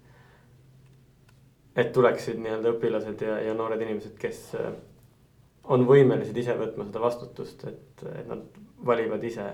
[1.77, 4.43] Et tuleksid nii-öelda õpilased ja, ja noored inimesed, kes
[5.73, 8.43] on võimelised ise võtma seda vastutust, et, et nad
[8.85, 9.47] valivad ise.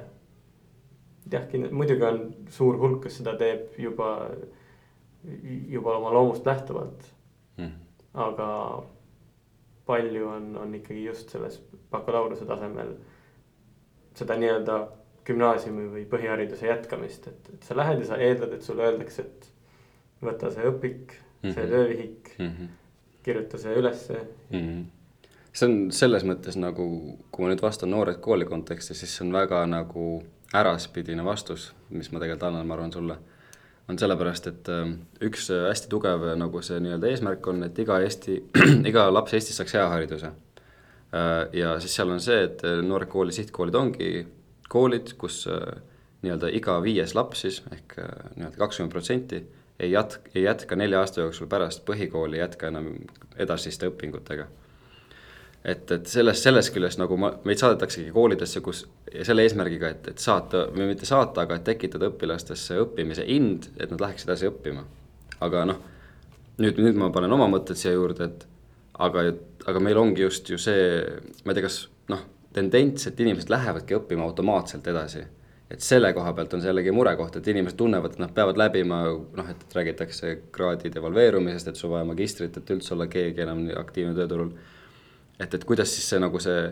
[1.30, 4.30] jah, muidugi on suur hulk, kes seda teeb juba,
[5.68, 7.04] juba oma loomust lähtuvalt
[7.58, 7.74] mm..
[8.14, 8.48] aga
[9.88, 11.60] palju on, on ikkagi just selles
[11.92, 12.94] bakalaureuse tasemel
[14.18, 14.80] seda nii-öelda
[15.28, 19.48] gümnaasiumi või põhihariduse jätkamist, et, et sa lähed ja sa eeldad, et sulle öeldakse, et
[20.24, 21.12] võta see õpik
[21.42, 21.54] mm, -hmm.
[21.54, 21.72] see mhm.
[21.72, 22.68] töövihik mm, -hmm.
[23.22, 24.14] kirjuta see ülesse
[24.50, 24.60] mm.
[24.60, 24.84] -hmm
[25.58, 26.84] see on selles mõttes nagu,
[27.32, 30.22] kui ma nüüd vastan Noored Kooli kontekstis, siis see on väga nagu
[30.56, 33.18] äraspidine vastus, mis ma tegelikult annan, ma arvan sulle.
[33.88, 34.90] on sellepärast, et äh,
[35.24, 38.34] üks äh, hästi tugev äh, nagu see nii-öelda eesmärk on, et iga Eesti,
[38.90, 40.32] iga laps Eestis saaks hea hariduse.
[41.56, 44.10] ja siis seal on see, et Noored Kooli sihtkoolid ongi
[44.68, 45.46] koolid, kus
[46.20, 47.94] nii-öelda iga viies laps siis ehk
[48.36, 49.40] nii-öelda kakskümmend protsenti
[49.78, 52.92] ei jatk-, ei jätka nelja aasta jooksul pärast põhikooli, jätka enam
[53.38, 54.48] edasiste õpingutega
[55.64, 58.84] et, et sellest, sellest küljest nagu ma, meid saadetaksegi koolidesse, kus
[59.26, 64.02] selle eesmärgiga, et, et saata või mitte saata, aga tekitada õpilastesse õppimise ind, et nad
[64.04, 64.84] läheks edasi õppima.
[65.44, 65.80] aga noh,
[66.62, 68.46] nüüd, nüüd ma panen oma mõtted siia juurde, et
[68.98, 69.28] aga,
[69.70, 71.02] aga meil ongi just ju see,
[71.44, 72.24] ma ei tea, kas noh,
[72.54, 75.24] tendents, et inimesed lähevadki õppima automaatselt edasi.
[75.70, 79.02] Et selle koha pealt on see jällegi murekoht, et inimesed tunnevad, et nad peavad läbima
[79.12, 84.16] noh, et räägitakse kraadi devalveerumisest, et sul vaja magistrit, et üldse olla keegi enam aktiivne
[84.16, 84.54] tööturul
[85.40, 86.62] et, et kuidas siis see nagu see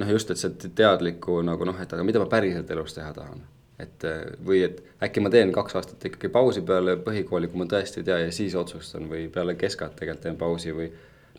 [0.00, 3.42] noh, just, et see teadliku nagu noh, et aga mida ma päriselt elus teha tahan.
[3.82, 4.04] et
[4.46, 8.04] või et äkki ma teen kaks aastat ikkagi pausi peale põhikooli, kui ma tõesti ei
[8.06, 10.90] tea ja siis otsustan või peale keskat tegelikult teen pausi või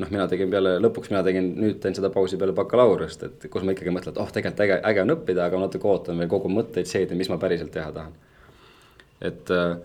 [0.02, 3.66] noh, mina tegin peale, lõpuks mina tegin, nüüd teen seda pausi peale bakalaureust, et kus
[3.66, 6.52] ma ikkagi mõtlen, et oh, tegelikult äge, äge on õppida, aga natuke ootan veel kogu
[6.52, 8.14] mõtteid seedida, mis ma päriselt teha tahan.
[9.22, 9.78] et äh,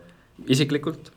[0.48, 1.12] isiklikult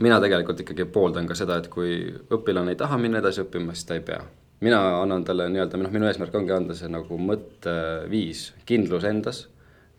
[0.00, 3.88] mina tegelikult ikkagi pooldan ka seda, et kui õpilane ei taha minna edasi õppima, siis
[3.88, 4.22] ta ei pea
[4.60, 9.46] mina annan talle nii-öelda, noh, minu eesmärk ongi anda see nagu mõtteviis, kindlus endas.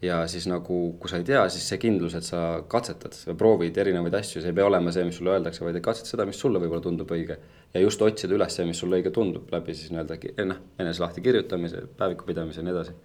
[0.02, 3.78] Ja siis nagu, kui sa ei tea, siis see kindlus, et sa katsetad, sa proovid
[3.84, 6.62] erinevaid asju, see ei pea olema see, mis sulle öeldakse, vaid katsetad seda, mis sulle
[6.62, 7.38] võib-olla tundub õige.
[7.74, 10.18] ja just otsida üles see, mis sulle õige tundub, läbi siis nii-öelda
[10.50, 12.98] noh, enese lahti kirjutamise, päeviku pidamise ja nii edasi.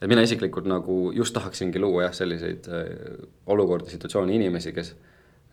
[0.00, 2.84] et mina isiklikult nagu just tahaksingi luua jah, selliseid äh,
[3.46, 4.94] olukordi, situatsioone, inimesi, kes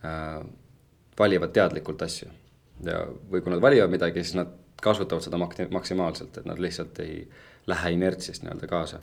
[0.04, 0.42] äh,
[1.18, 2.28] valivad teadlikult asju.
[2.84, 4.50] ja, või kui nad valivad midagi, siis nad
[4.82, 7.28] kasutavad seda mak-, maksimaalselt, et nad lihtsalt ei
[7.70, 8.98] lähe inertsist nii-öelda kaasa.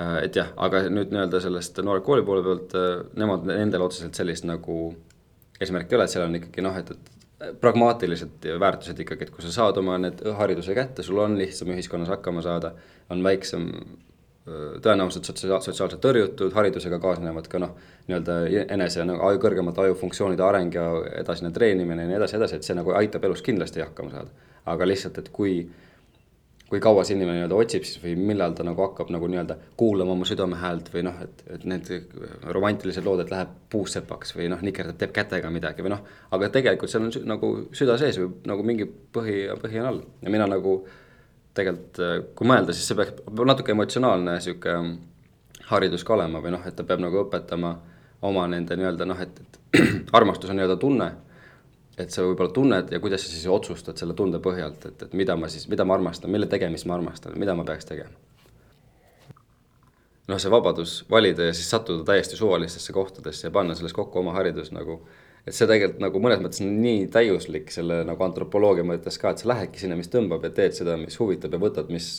[0.00, 4.18] Äh, et jah, aga nüüd nii-öelda sellest noore kooli poole pealt, äh, nemad, nendel otseselt
[4.18, 4.90] sellist nagu
[5.60, 9.44] eesmärki ei ole, et seal on ikkagi noh, et, et pragmaatilised väärtused ikkagi, et kui
[9.44, 12.74] sa saad oma need hariduse kätte, sul on lihtsam ühiskonnas hakkama saada,
[13.12, 13.70] on väiksem
[14.46, 17.72] tõenäoliselt sotsiaal, sotsiaalselt tõrjutud, haridusega kaasnevad ka noh,
[18.06, 18.36] nii-öelda
[18.76, 20.84] enese nagu aju, kõrgemate ajufunktsioonide areng ja
[21.22, 24.46] edasine treenimine ja nii edasi, edasi, et see nagu aitab elus kindlasti hakkama saada.
[24.70, 25.56] Aga lihtsalt, et kui,
[26.70, 30.16] kui kaua see inimene nii-öelda otsib siis või millal ta nagu hakkab nagu nii-öelda kuulama
[30.16, 31.90] oma südame häält või noh, et, et need
[32.56, 36.02] romantilised lood, et läheb puussepaks või noh, nikerdab, teeb kätega midagi või noh,
[36.34, 40.00] aga tegelikult seal on nagu süda sees või nagu mingi põhi, põhi on all.
[40.26, 40.80] Ja mina nagu
[41.56, 42.02] tegelikult,
[42.34, 44.74] kui mõelda, siis see peaks, natuke emotsionaalne sihuke
[45.70, 47.76] haridus ka olema või noh, et ta peab nagu õpetama
[48.26, 49.78] oma nende nii-öelda noh, et, et
[50.18, 51.12] armastus on nii-öelda tunne
[51.96, 55.36] et sa võib-olla tunned ja kuidas sa siis otsustad selle tunde põhjalt, et, et mida
[55.40, 58.12] ma siis, mida ma armastan, mille tegemist ma armastan, mida ma peaks tegema.
[60.26, 64.34] noh, see vabadus valida ja siis sattuda täiesti suvalistesse kohtadesse ja panna sellest kokku oma
[64.36, 65.00] haridus nagu,
[65.46, 69.44] et see tegelikult nagu mõnes mõttes on nii täiuslik selle nagu antropoloogia mõttes ka, et
[69.44, 72.18] sa lähedki sinna, mis tõmbab ja teed seda, mis huvitab ja võtad, mis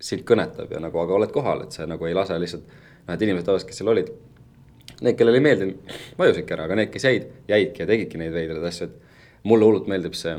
[0.00, 2.70] sind kõnetab ja nagu, aga oled kohal, et sa nagu ei lase lihtsalt,
[3.04, 4.14] noh, et inimesed tavaliselt, kes seal olid,
[5.00, 8.66] need, kellele ei meeldinud, vajusidki ära, aga need, kes jäid, jäidki ja tegidki neid veidraid
[8.70, 10.34] asju, et mulle hullult meeldib see,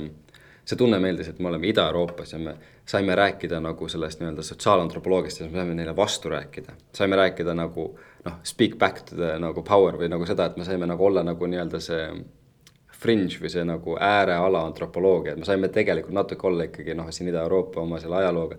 [0.65, 2.55] see tunne meeldis, et me oleme Ida-Euroopas ja me
[2.91, 6.73] saime rääkida nagu sellest nii-öelda sotsiaalantropoloogiast ja me saime neile vastu rääkida.
[6.93, 7.87] saime rääkida nagu
[8.25, 11.23] noh, speak back to the nagu power või nagu seda, et me saime nagu olla
[11.23, 12.05] nagu nii-öelda see
[13.01, 17.31] fringe või see nagu ääreala antropoloogia, et me saime tegelikult natuke olla ikkagi noh, siin
[17.31, 18.57] Ida-Euroopa oma selle ajalooga.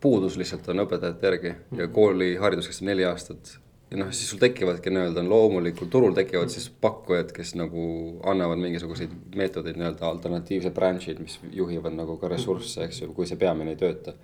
[0.00, 3.56] puudus lihtsalt on õpetajate järgi ja kooliharidus kestab neli aastat
[3.90, 7.82] ja noh, siis sul tekivadki nii-öelda loomulikul turul tekivad siis pakkujad, kes nagu
[8.26, 13.38] annavad mingisuguseid meetodeid, nii-öelda alternatiivsed branch'id, mis juhivad nagu ka ressursse, eks ju, kui see
[13.40, 14.16] peamine ei tööta.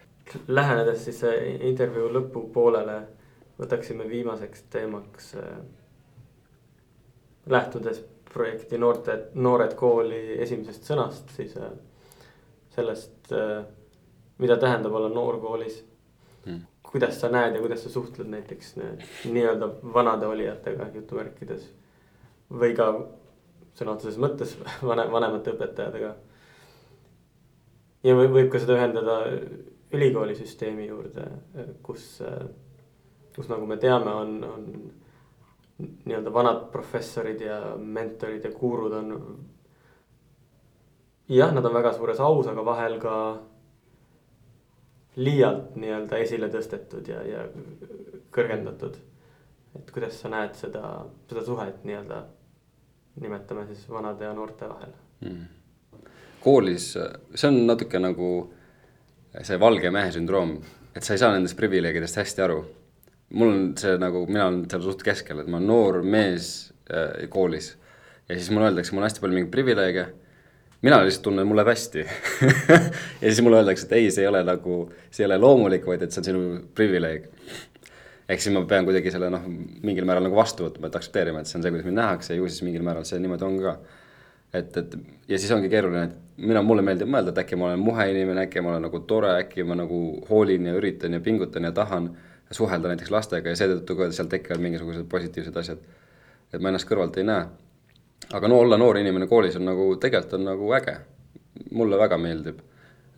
[0.49, 1.21] Lähenedes siis
[1.69, 2.99] intervjuu lõpupoolele,
[3.61, 5.55] võtaksime viimaseks teemaks äh,
[7.47, 8.03] lähtudes
[8.33, 11.71] projekti noorte, Noored kooli esimesest sõnast, siis äh,
[12.75, 13.63] sellest, äh,
[14.43, 15.83] mida tähendab olla noor koolis
[16.93, 18.75] kuidas sa näed ja kuidas sa suhtled näiteks
[19.25, 21.71] nii-öelda vanade olijatega jutumärkides.
[22.53, 22.89] või ka
[23.79, 24.57] sõna otseses mõttes
[24.91, 26.15] vanem, vanemate õpetajatega.
[28.05, 29.21] ja võib, võib ka seda ühendada
[29.93, 31.27] ülikoolisüsteemi juurde,
[31.85, 32.23] kus,
[33.37, 34.69] kus nagu me teame, on, on
[36.05, 39.17] nii-öelda vanad professorid ja mentorid ja gurud on.
[41.29, 43.17] jah, nad on väga suures aus, aga vahel ka
[45.17, 47.47] liialt nii-öelda esile tõstetud ja, ja
[48.33, 48.97] kõrgendatud.
[49.79, 52.23] et kuidas sa näed seda, seda suhet nii-öelda,
[53.21, 55.45] nimetame siis vanade ja noorte vahel mm.?
[56.43, 56.93] koolis,
[57.35, 58.31] see on natuke nagu
[59.41, 60.57] see valge mehe sündroom,
[60.93, 62.59] et sa ei saa nendest privileegidest hästi aru.
[63.33, 67.29] mul on see nagu, mina olen seal suht keskel, et ma olen noor mees äh,
[67.33, 67.77] koolis
[68.29, 70.07] ja siis mulle öeldakse, mul on hästi palju mingeid privileege
[70.83, 72.03] mina lihtsalt tunnen, mul läheb hästi
[73.23, 74.79] ja siis mulle öeldakse, et ei, see ei ole nagu,
[75.11, 76.43] see ei ole loomulik, vaid et see on sinu
[76.75, 77.29] privileeg.
[78.29, 79.47] ehk siis ma pean kuidagi selle noh,
[79.87, 82.41] mingil määral nagu vastu võtma, et aktsepteerima, et see on see, kuidas mind nähakse ja
[82.41, 83.77] ju siis mingil määral see niimoodi on ka.
[84.59, 87.87] et, et ja siis ongi keeruline, et mina, mulle meeldib mõelda, et äkki ma olen
[87.87, 91.71] muhe inimene, äkki ma olen nagu tore, äkki ma nagu hoolin ja üritan ja pingutan
[91.71, 92.11] ja tahan
[92.51, 95.91] suhelda näiteks lastega ja seetõttu ka seal tekivad mingisugused positiivsed asjad.
[96.53, 97.47] et ma ennast kõrvalt ei näe
[98.31, 100.97] aga no olla noor inimene koolis on nagu, tegelikult on nagu äge.
[101.71, 102.61] mulle väga meeldib.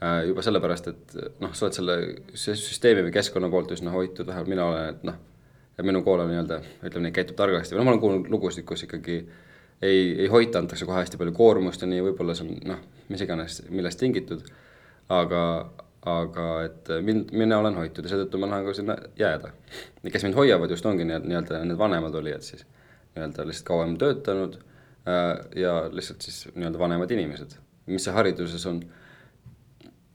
[0.02, 1.94] Äh, juba sellepärast, et noh, sa oled selle
[2.34, 5.14] süsteemi või keskkonna poolt üsna hoitud, vähemalt mina olen, et noh,
[5.78, 8.66] et minu kool on nii-öelda, ütleme nii, käitub targasti või noh, ma olen kuulnud lugusid,
[8.66, 9.16] kus ikkagi
[9.82, 13.24] ei, ei hoita, antakse kohe hästi palju koormust ja nii, võib-olla see on noh, mis
[13.24, 14.44] iganes, millest tingitud,
[15.14, 15.46] aga,
[16.10, 19.54] aga et mind, mina olen hoitud ja seetõttu ma tahan ka sinna jääda.
[20.10, 22.66] kes mind hoiavad just ongi nii-öelda, nii-öelda need vanemad olijad siis,
[23.14, 24.58] nii-öelda lihtsalt kauem töötanud
[25.56, 27.58] ja lihtsalt siis nii-öelda vanemad inimesed.
[27.86, 28.78] mis see hariduses on,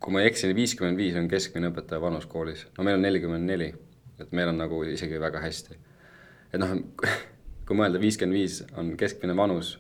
[0.02, 3.46] kui ma ei eksi, viiskümmend viis on keskmine õpetaja vanus koolis, no meil on nelikümmend
[3.46, 3.68] neli,
[4.20, 5.78] et meil on nagu isegi väga hästi.
[6.54, 6.74] et noh,
[7.68, 9.76] kui mõelda, viiskümmend viis on keskmine vanus,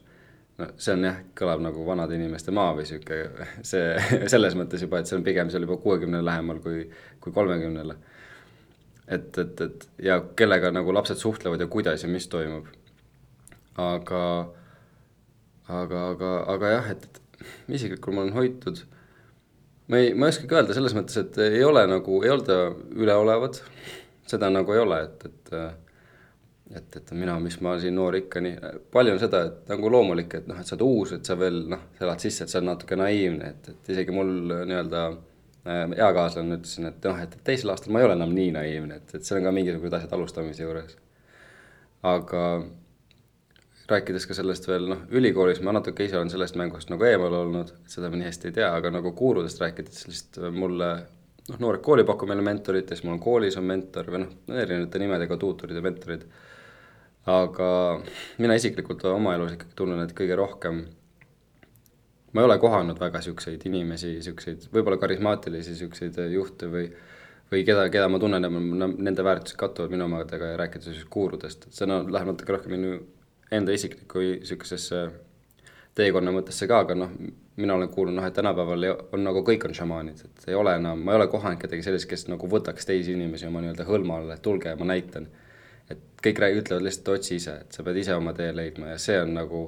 [0.59, 3.19] no see on jah, kõlab nagu vanade inimeste maa või sihuke,
[3.71, 6.85] see selles mõttes juba, et see on pigem seal juba kuuekümnele lähemal kui,
[7.23, 7.97] kui kolmekümnele.
[9.07, 12.69] et, et, et ja kellega nagu lapsed suhtlevad ja kuidas ja mis toimub.
[13.79, 14.21] aga
[15.69, 17.21] aga, aga, aga jah, et,
[17.71, 18.81] isiklikult ma olen hoitud,
[19.89, 22.61] ma ei, ma ei oskagi öelda selles mõttes, et ei ole nagu, ei olda
[22.97, 23.61] üleolevad,
[24.29, 25.55] seda nagu ei ole, et, et
[26.75, 30.35] et, et mina, mis ma siin noor ikka nii, palju on seda, et nagu loomulik,
[30.37, 32.69] et noh, et sa oled uus, et sa veel noh, elad sisse, et sa oled
[32.69, 34.29] natuke naiivne, et, et isegi mul
[34.69, 38.99] nii-öelda äh, eakaaslane ütlesin, et noh, et teisel aastal ma ei ole enam nii naiivne,
[39.01, 40.93] et, et seal on ka mingisugused asjad alustamise juures.
[42.09, 42.43] aga
[43.91, 47.71] rääkides ka sellest veel noh, ülikoolis ma natuke ise olen sellest mängust nagu eemal olnud,
[47.89, 50.91] seda ma nii hästi ei tea, aga nagu gurudest rääkides lihtsalt mulle
[51.49, 54.37] noh, noored kooli pakuvad meile mentorit ja siis mul on koolis on mentor või noh,
[54.53, 56.25] erinevate nimedega tuutorid ja mentorid.
[57.29, 57.69] aga
[58.37, 60.85] mina isiklikult oma elus ikkagi tunnen, et kõige rohkem
[62.33, 66.89] ma ei ole kohanud väga siukseid inimesi, siukseid võib-olla karismaatilisi siukseid juhte või
[67.49, 68.45] või keda, keda ma tunnen,
[69.01, 72.75] nende väärtused kattuvad minu omadega ja rääkides siis guurudest, et see no, läheb natuke rohkem
[72.75, 72.99] minu
[73.51, 75.03] enda isiklikku sihukesesse
[75.99, 77.11] teekonna mõttesse ka, aga noh,
[77.59, 81.01] mina olen kuulnud noh, et tänapäeval on nagu kõik on šamaanid, et ei ole enam,
[81.03, 84.37] ma ei ole kohanud kedagi sellist, kes nagu võtaks teisi inimesi oma nii-öelda hõlma alla,
[84.37, 85.27] et tulge, ma näitan.
[85.89, 88.97] et kõik räägivad, ütlevad lihtsalt otsi ise, et sa pead ise oma tee leidma ja
[89.01, 89.63] see on nagu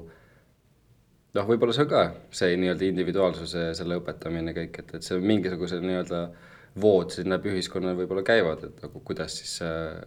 [1.34, 5.82] noh, võib-olla see on ka see nii-öelda individuaalsuse selle õpetamine kõik, et, et see mingisugused
[5.82, 6.22] nii-öelda
[6.80, 9.98] vood siin läbi ühiskonna võib-olla käivad, et nagu kuidas siis äh,,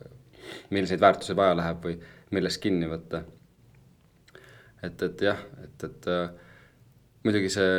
[0.71, 1.99] milliseid väärtusi vaja läheb või
[2.33, 3.25] millest kinni võtta
[4.85, 6.27] et, et jah, et, et äh,
[7.25, 7.71] muidugi see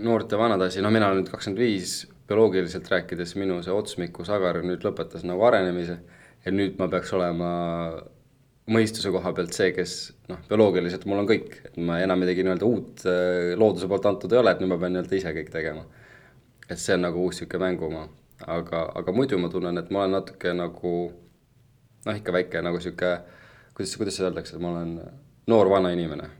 [0.00, 4.60] noorte vanade asi, no mina olen nüüd kakskümmend viis, bioloogiliselt rääkides minu see otsmiku sagar
[4.62, 5.98] nüüd lõpetas nagu arenemise
[6.44, 7.50] ja nüüd ma peaks olema
[8.70, 9.94] mõistuse koha pealt see, kes
[10.30, 14.32] noh, bioloogiliselt mul on kõik, et ma enam midagi nii-öelda uut äh, looduse poolt antud
[14.32, 15.84] ei ole, et nüüd ma pean nii-öelda ise kõik tegema.
[16.70, 18.04] et see on nagu uus niisugune mängumaa,
[18.46, 20.92] aga, aga muidu ma tunnen, et ma olen natuke nagu
[22.06, 23.16] noh, ikka väike nagu niisugune,
[23.74, 24.92] kuidas, kuidas seda öeldakse, et ma olen
[25.50, 26.30] noor vana inimene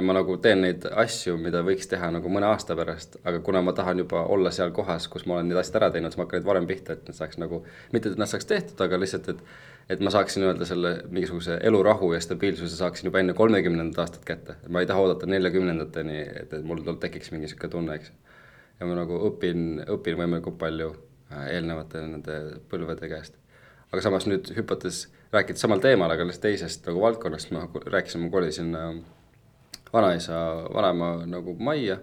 [0.00, 3.74] ma nagu teen neid asju, mida võiks teha nagu mõne aasta pärast, aga kuna ma
[3.76, 6.40] tahan juba olla seal kohas, kus ma olen need asjad ära teinud, siis ma hakkan
[6.40, 7.60] neid varem pihta, et nad saaks nagu,
[7.92, 9.44] mitte et nad saaks tehtud, aga lihtsalt, et
[9.90, 14.54] et ma saaksin öelda selle mingisuguse elurahu ja stabiilsuse saaksin juba enne kolmekümnendat aastat kätte,
[14.68, 18.12] ma ei taha oodata neljakümnendateni, et, et mul tekiks mingi niisugune tunne, eks.
[18.78, 22.38] ja ma nagu õpin, õpin võimalikult palju äh, eelnevate nende
[22.70, 23.41] põlvede käest.
[23.92, 28.32] Aga samas nüüd hüpates, rääkides samal teemal, aga lihtsalt teisest nagu valdkonnast, ma rääkisin, ma
[28.32, 28.88] kolisin äh,
[29.92, 30.38] vanaisa,
[30.72, 31.98] vanaema nagu majja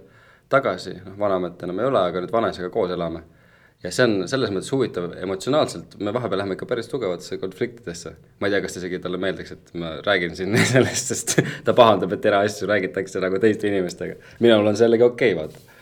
[0.49, 3.23] tagasi, noh, vanaemat enam ei ole, aga nüüd vanaisaga koos elame.
[3.83, 8.13] ja see on selles mõttes huvitav, emotsionaalselt me vahepeal läheme ikka päris tugevatesse konfliktidesse.
[8.39, 11.35] ma ei tea, kas isegi talle meeldiks, et ma räägin siin sellest, sest
[11.65, 14.19] ta pahandab, et eraasju räägitakse nagu teiste inimestega.
[14.39, 15.79] minul on see jällegi okei okay,, vaata.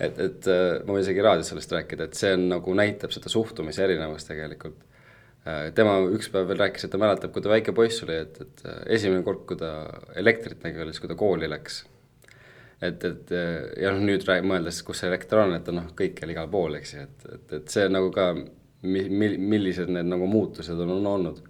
[0.00, 3.30] et, et äh, ma võin isegi raadios sellest rääkida, et see on nagu näitab seda
[3.30, 4.82] suhtumise erinevust tegelikult
[5.76, 8.62] tema üks päev veel rääkis, et ta mäletab, kui ta väike poiss oli, et, et
[8.64, 9.72] äh, esimene kord, kui ta
[10.16, 11.82] elektrit nägi, oli siis, kui ta kooli läks.
[12.80, 16.32] et, et äh, ja noh, nüüd rääg-, mõeldes, kus see elekter on, et noh, kõikjal
[16.32, 18.30] igal pool, eks ju, et, et, et see nagu ka,
[18.88, 21.44] mi-, mi-, millised need nagu muutused on, on olnud.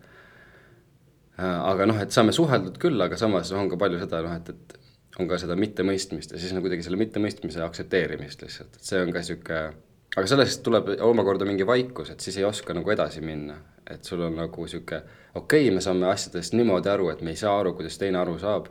[1.39, 5.23] aga noh, et saame suheldud küll, aga samas on ka palju seda noh, et, et
[5.23, 9.15] on ka seda mittemõistmist ja siis on kuidagi selle mittemõistmise aktsepteerimist lihtsalt, et see on
[9.15, 9.67] ka niisugune
[10.15, 13.57] aga sellest tuleb omakorda mingi vaikus, et siis ei oska nagu edasi minna,
[13.91, 15.03] et sul on nagu sihuke,
[15.35, 18.39] okei okay,, me saame asjadest niimoodi aru, et me ei saa aru, kuidas teine aru
[18.39, 18.71] saab.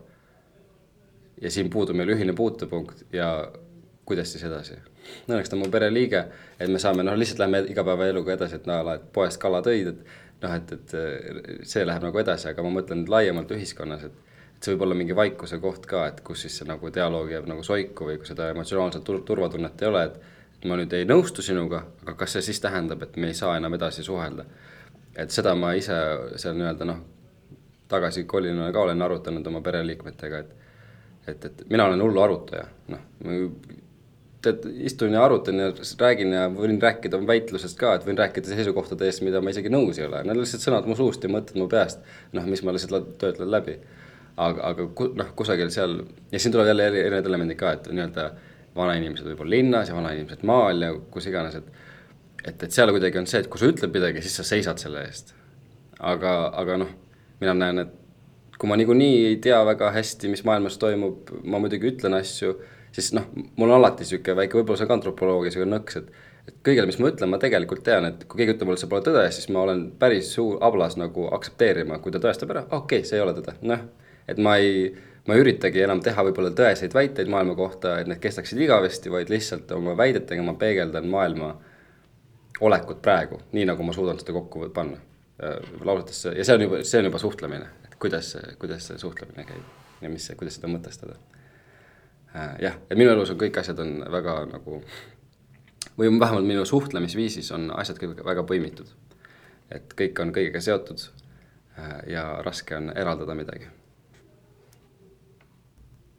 [1.42, 3.52] ja siin puudub meil ühine puutepunkt ja
[4.06, 4.78] kuidas siis edasi.
[5.28, 6.22] Õnneks ta on mu pereliige,
[6.60, 10.44] et me saame noh, lihtsalt lähme igapäevaeluga edasi, et näe, et poest kala tõid, et
[10.44, 14.22] noh, et, et see läheb nagu edasi, aga ma mõtlen laiemalt ühiskonnas, et
[14.64, 17.50] et see võib olla mingi vaikuse koht ka, et kus siis see nagu dialoog jääb
[17.52, 20.33] nagu soiku või kui seda emotsionaalset tur turvatunnet ei ole, et
[20.70, 23.74] ma nüüd ei nõustu sinuga, aga kas see siis tähendab, et me ei saa enam
[23.80, 24.46] edasi suhelda?
[25.18, 25.94] et seda ma ise
[26.42, 27.00] seal nii-öelda noh,
[27.92, 30.60] tagasi kolinuna ka olen arutanud oma pereliikmetega, et
[31.28, 33.04] et, et mina olen hullu arutaja, noh,
[34.44, 39.08] tead, istun ja arutan ja räägin ja võin rääkida väitlusest ka, et võin rääkida seisukohtade
[39.08, 41.60] eest, mida ma isegi nõus ei ole, need on lihtsalt sõnad mu suust ja mõtted
[41.60, 42.04] mu peast,
[42.36, 43.78] noh, mis ma lihtsalt töötlen läbi.
[44.34, 44.88] aga, aga
[45.20, 46.00] noh, kusagil seal
[46.32, 48.32] ja siin tulevad jälle erinevad elemendid ka, et nii-öelda
[48.76, 51.72] vanainimesed võib-olla linnas ja vanainimesed maal ja kus iganes, et
[52.44, 55.06] et, et seal kuidagi on see, et kui sa ütled midagi, siis sa seisad selle
[55.08, 55.34] eest.
[56.00, 56.90] aga, aga noh,
[57.40, 57.94] mina näen, et
[58.60, 62.58] kui ma niikuinii ei tea väga hästi, mis maailmas toimub, ma muidugi ütlen asju,
[62.96, 66.32] siis noh, mul on alati niisugune väike, võib-olla see on ka antropoloogia niisugune nõks, et
[66.44, 69.04] et kõigele, mis ma ütlen, ma tegelikult tean, et kui keegi ütleb mulle, see pole
[69.06, 73.08] tõde, siis ma olen päris suur ablas nagu aktsepteerima, kui ta tõestab ära, okei okay,,
[73.08, 73.86] see ei ole tõde, noh.
[74.28, 74.90] et ma ei,
[75.28, 79.32] ma ei üritagi enam teha võib-olla tõeseid väiteid maailma kohta, et need kestaksid igavesti, vaid
[79.32, 81.54] lihtsalt oma väidetega ma peegeldan maailma
[82.62, 85.00] olekut praegu, nii nagu ma suudan seda kokku panna
[85.84, 90.04] lausetesse ja see on juba, see on juba suhtlemine, et kuidas, kuidas see suhtlemine käib
[90.04, 91.18] ja mis, kuidas seda mõtestada.
[92.36, 94.82] Äh, jah, et minu elus on kõik asjad on väga nagu
[95.98, 98.90] või vähemalt minu suhtlemisviisis on asjad kõik väga põimitud.
[99.72, 101.00] et kõik on kõigega seotud
[101.80, 103.70] äh, ja raske on eraldada midagi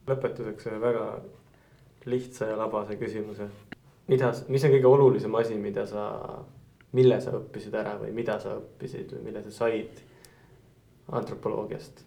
[0.07, 1.05] lõpetuseks ühe väga
[2.05, 3.47] lihtsa ja labase küsimuse.
[4.07, 6.03] mida, mis on kõige olulisem asi, mida sa,
[6.93, 10.03] mille sa õppisid ära või mida sa õppisid või mille sa said
[11.11, 12.03] antropoloogiast?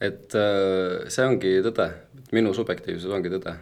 [0.00, 1.88] et äh, see ongi tõde,
[2.32, 3.56] minu subjektiivsus ongi tõde.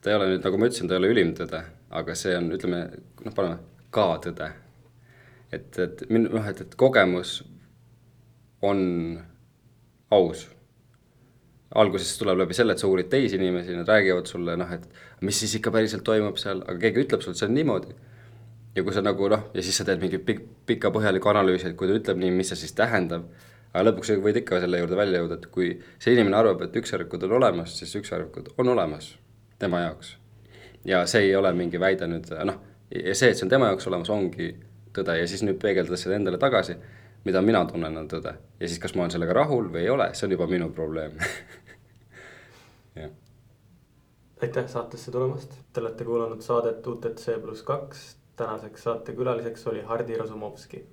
[0.00, 1.60] ta ei ole nüüd, nagu ma ütlesin, ta ei ole ülim tõde,
[1.90, 2.80] aga see on, ütleme,
[3.24, 3.58] noh, paneme
[3.92, 4.50] ka tõde.
[5.52, 7.42] et, et minu, noh, et, et kogemus
[8.64, 8.80] on
[10.14, 10.48] aus.
[11.74, 14.84] alguses tuleb läbi selle, et sa uurid teisi inimesi, nad räägivad sulle noh, et
[15.26, 17.96] mis siis ikka päriselt toimub seal, aga keegi ütleb sulle, et see on niimoodi.
[18.76, 21.76] ja kui sa nagu noh, ja siis sa teed mingi pikk, pika põhjaliku analüüsi, et
[21.78, 23.26] kui ta ütleb nii, mis see siis tähendab.
[23.72, 27.26] aga lõpuks võid ikka selle juurde välja jõuda, et kui see inimene arvab, et ükssarvikud
[27.26, 29.16] on olemas, siis ükssarvikud on olemas
[29.58, 30.16] tema jaoks.
[30.84, 32.60] ja see ei ole mingi väide nüüd noh,
[32.94, 34.52] ja see, et see on tema jaoks olemas, ongi
[34.94, 36.76] tõde ja siis nüüd peegeldades seda endale tagasi
[37.24, 38.34] mida mina tunnen, on tõde.
[38.60, 41.16] ja siis, kas ma olen sellega rahul või ei ole, see on juba minu probleem
[43.00, 43.14] jah.
[44.42, 48.04] aitäh saatesse tulemast, te olete kuulanud saadet UTC pluss kaks,
[48.36, 50.84] tänaseks saatekülaliseks oli Hardi Razumovski.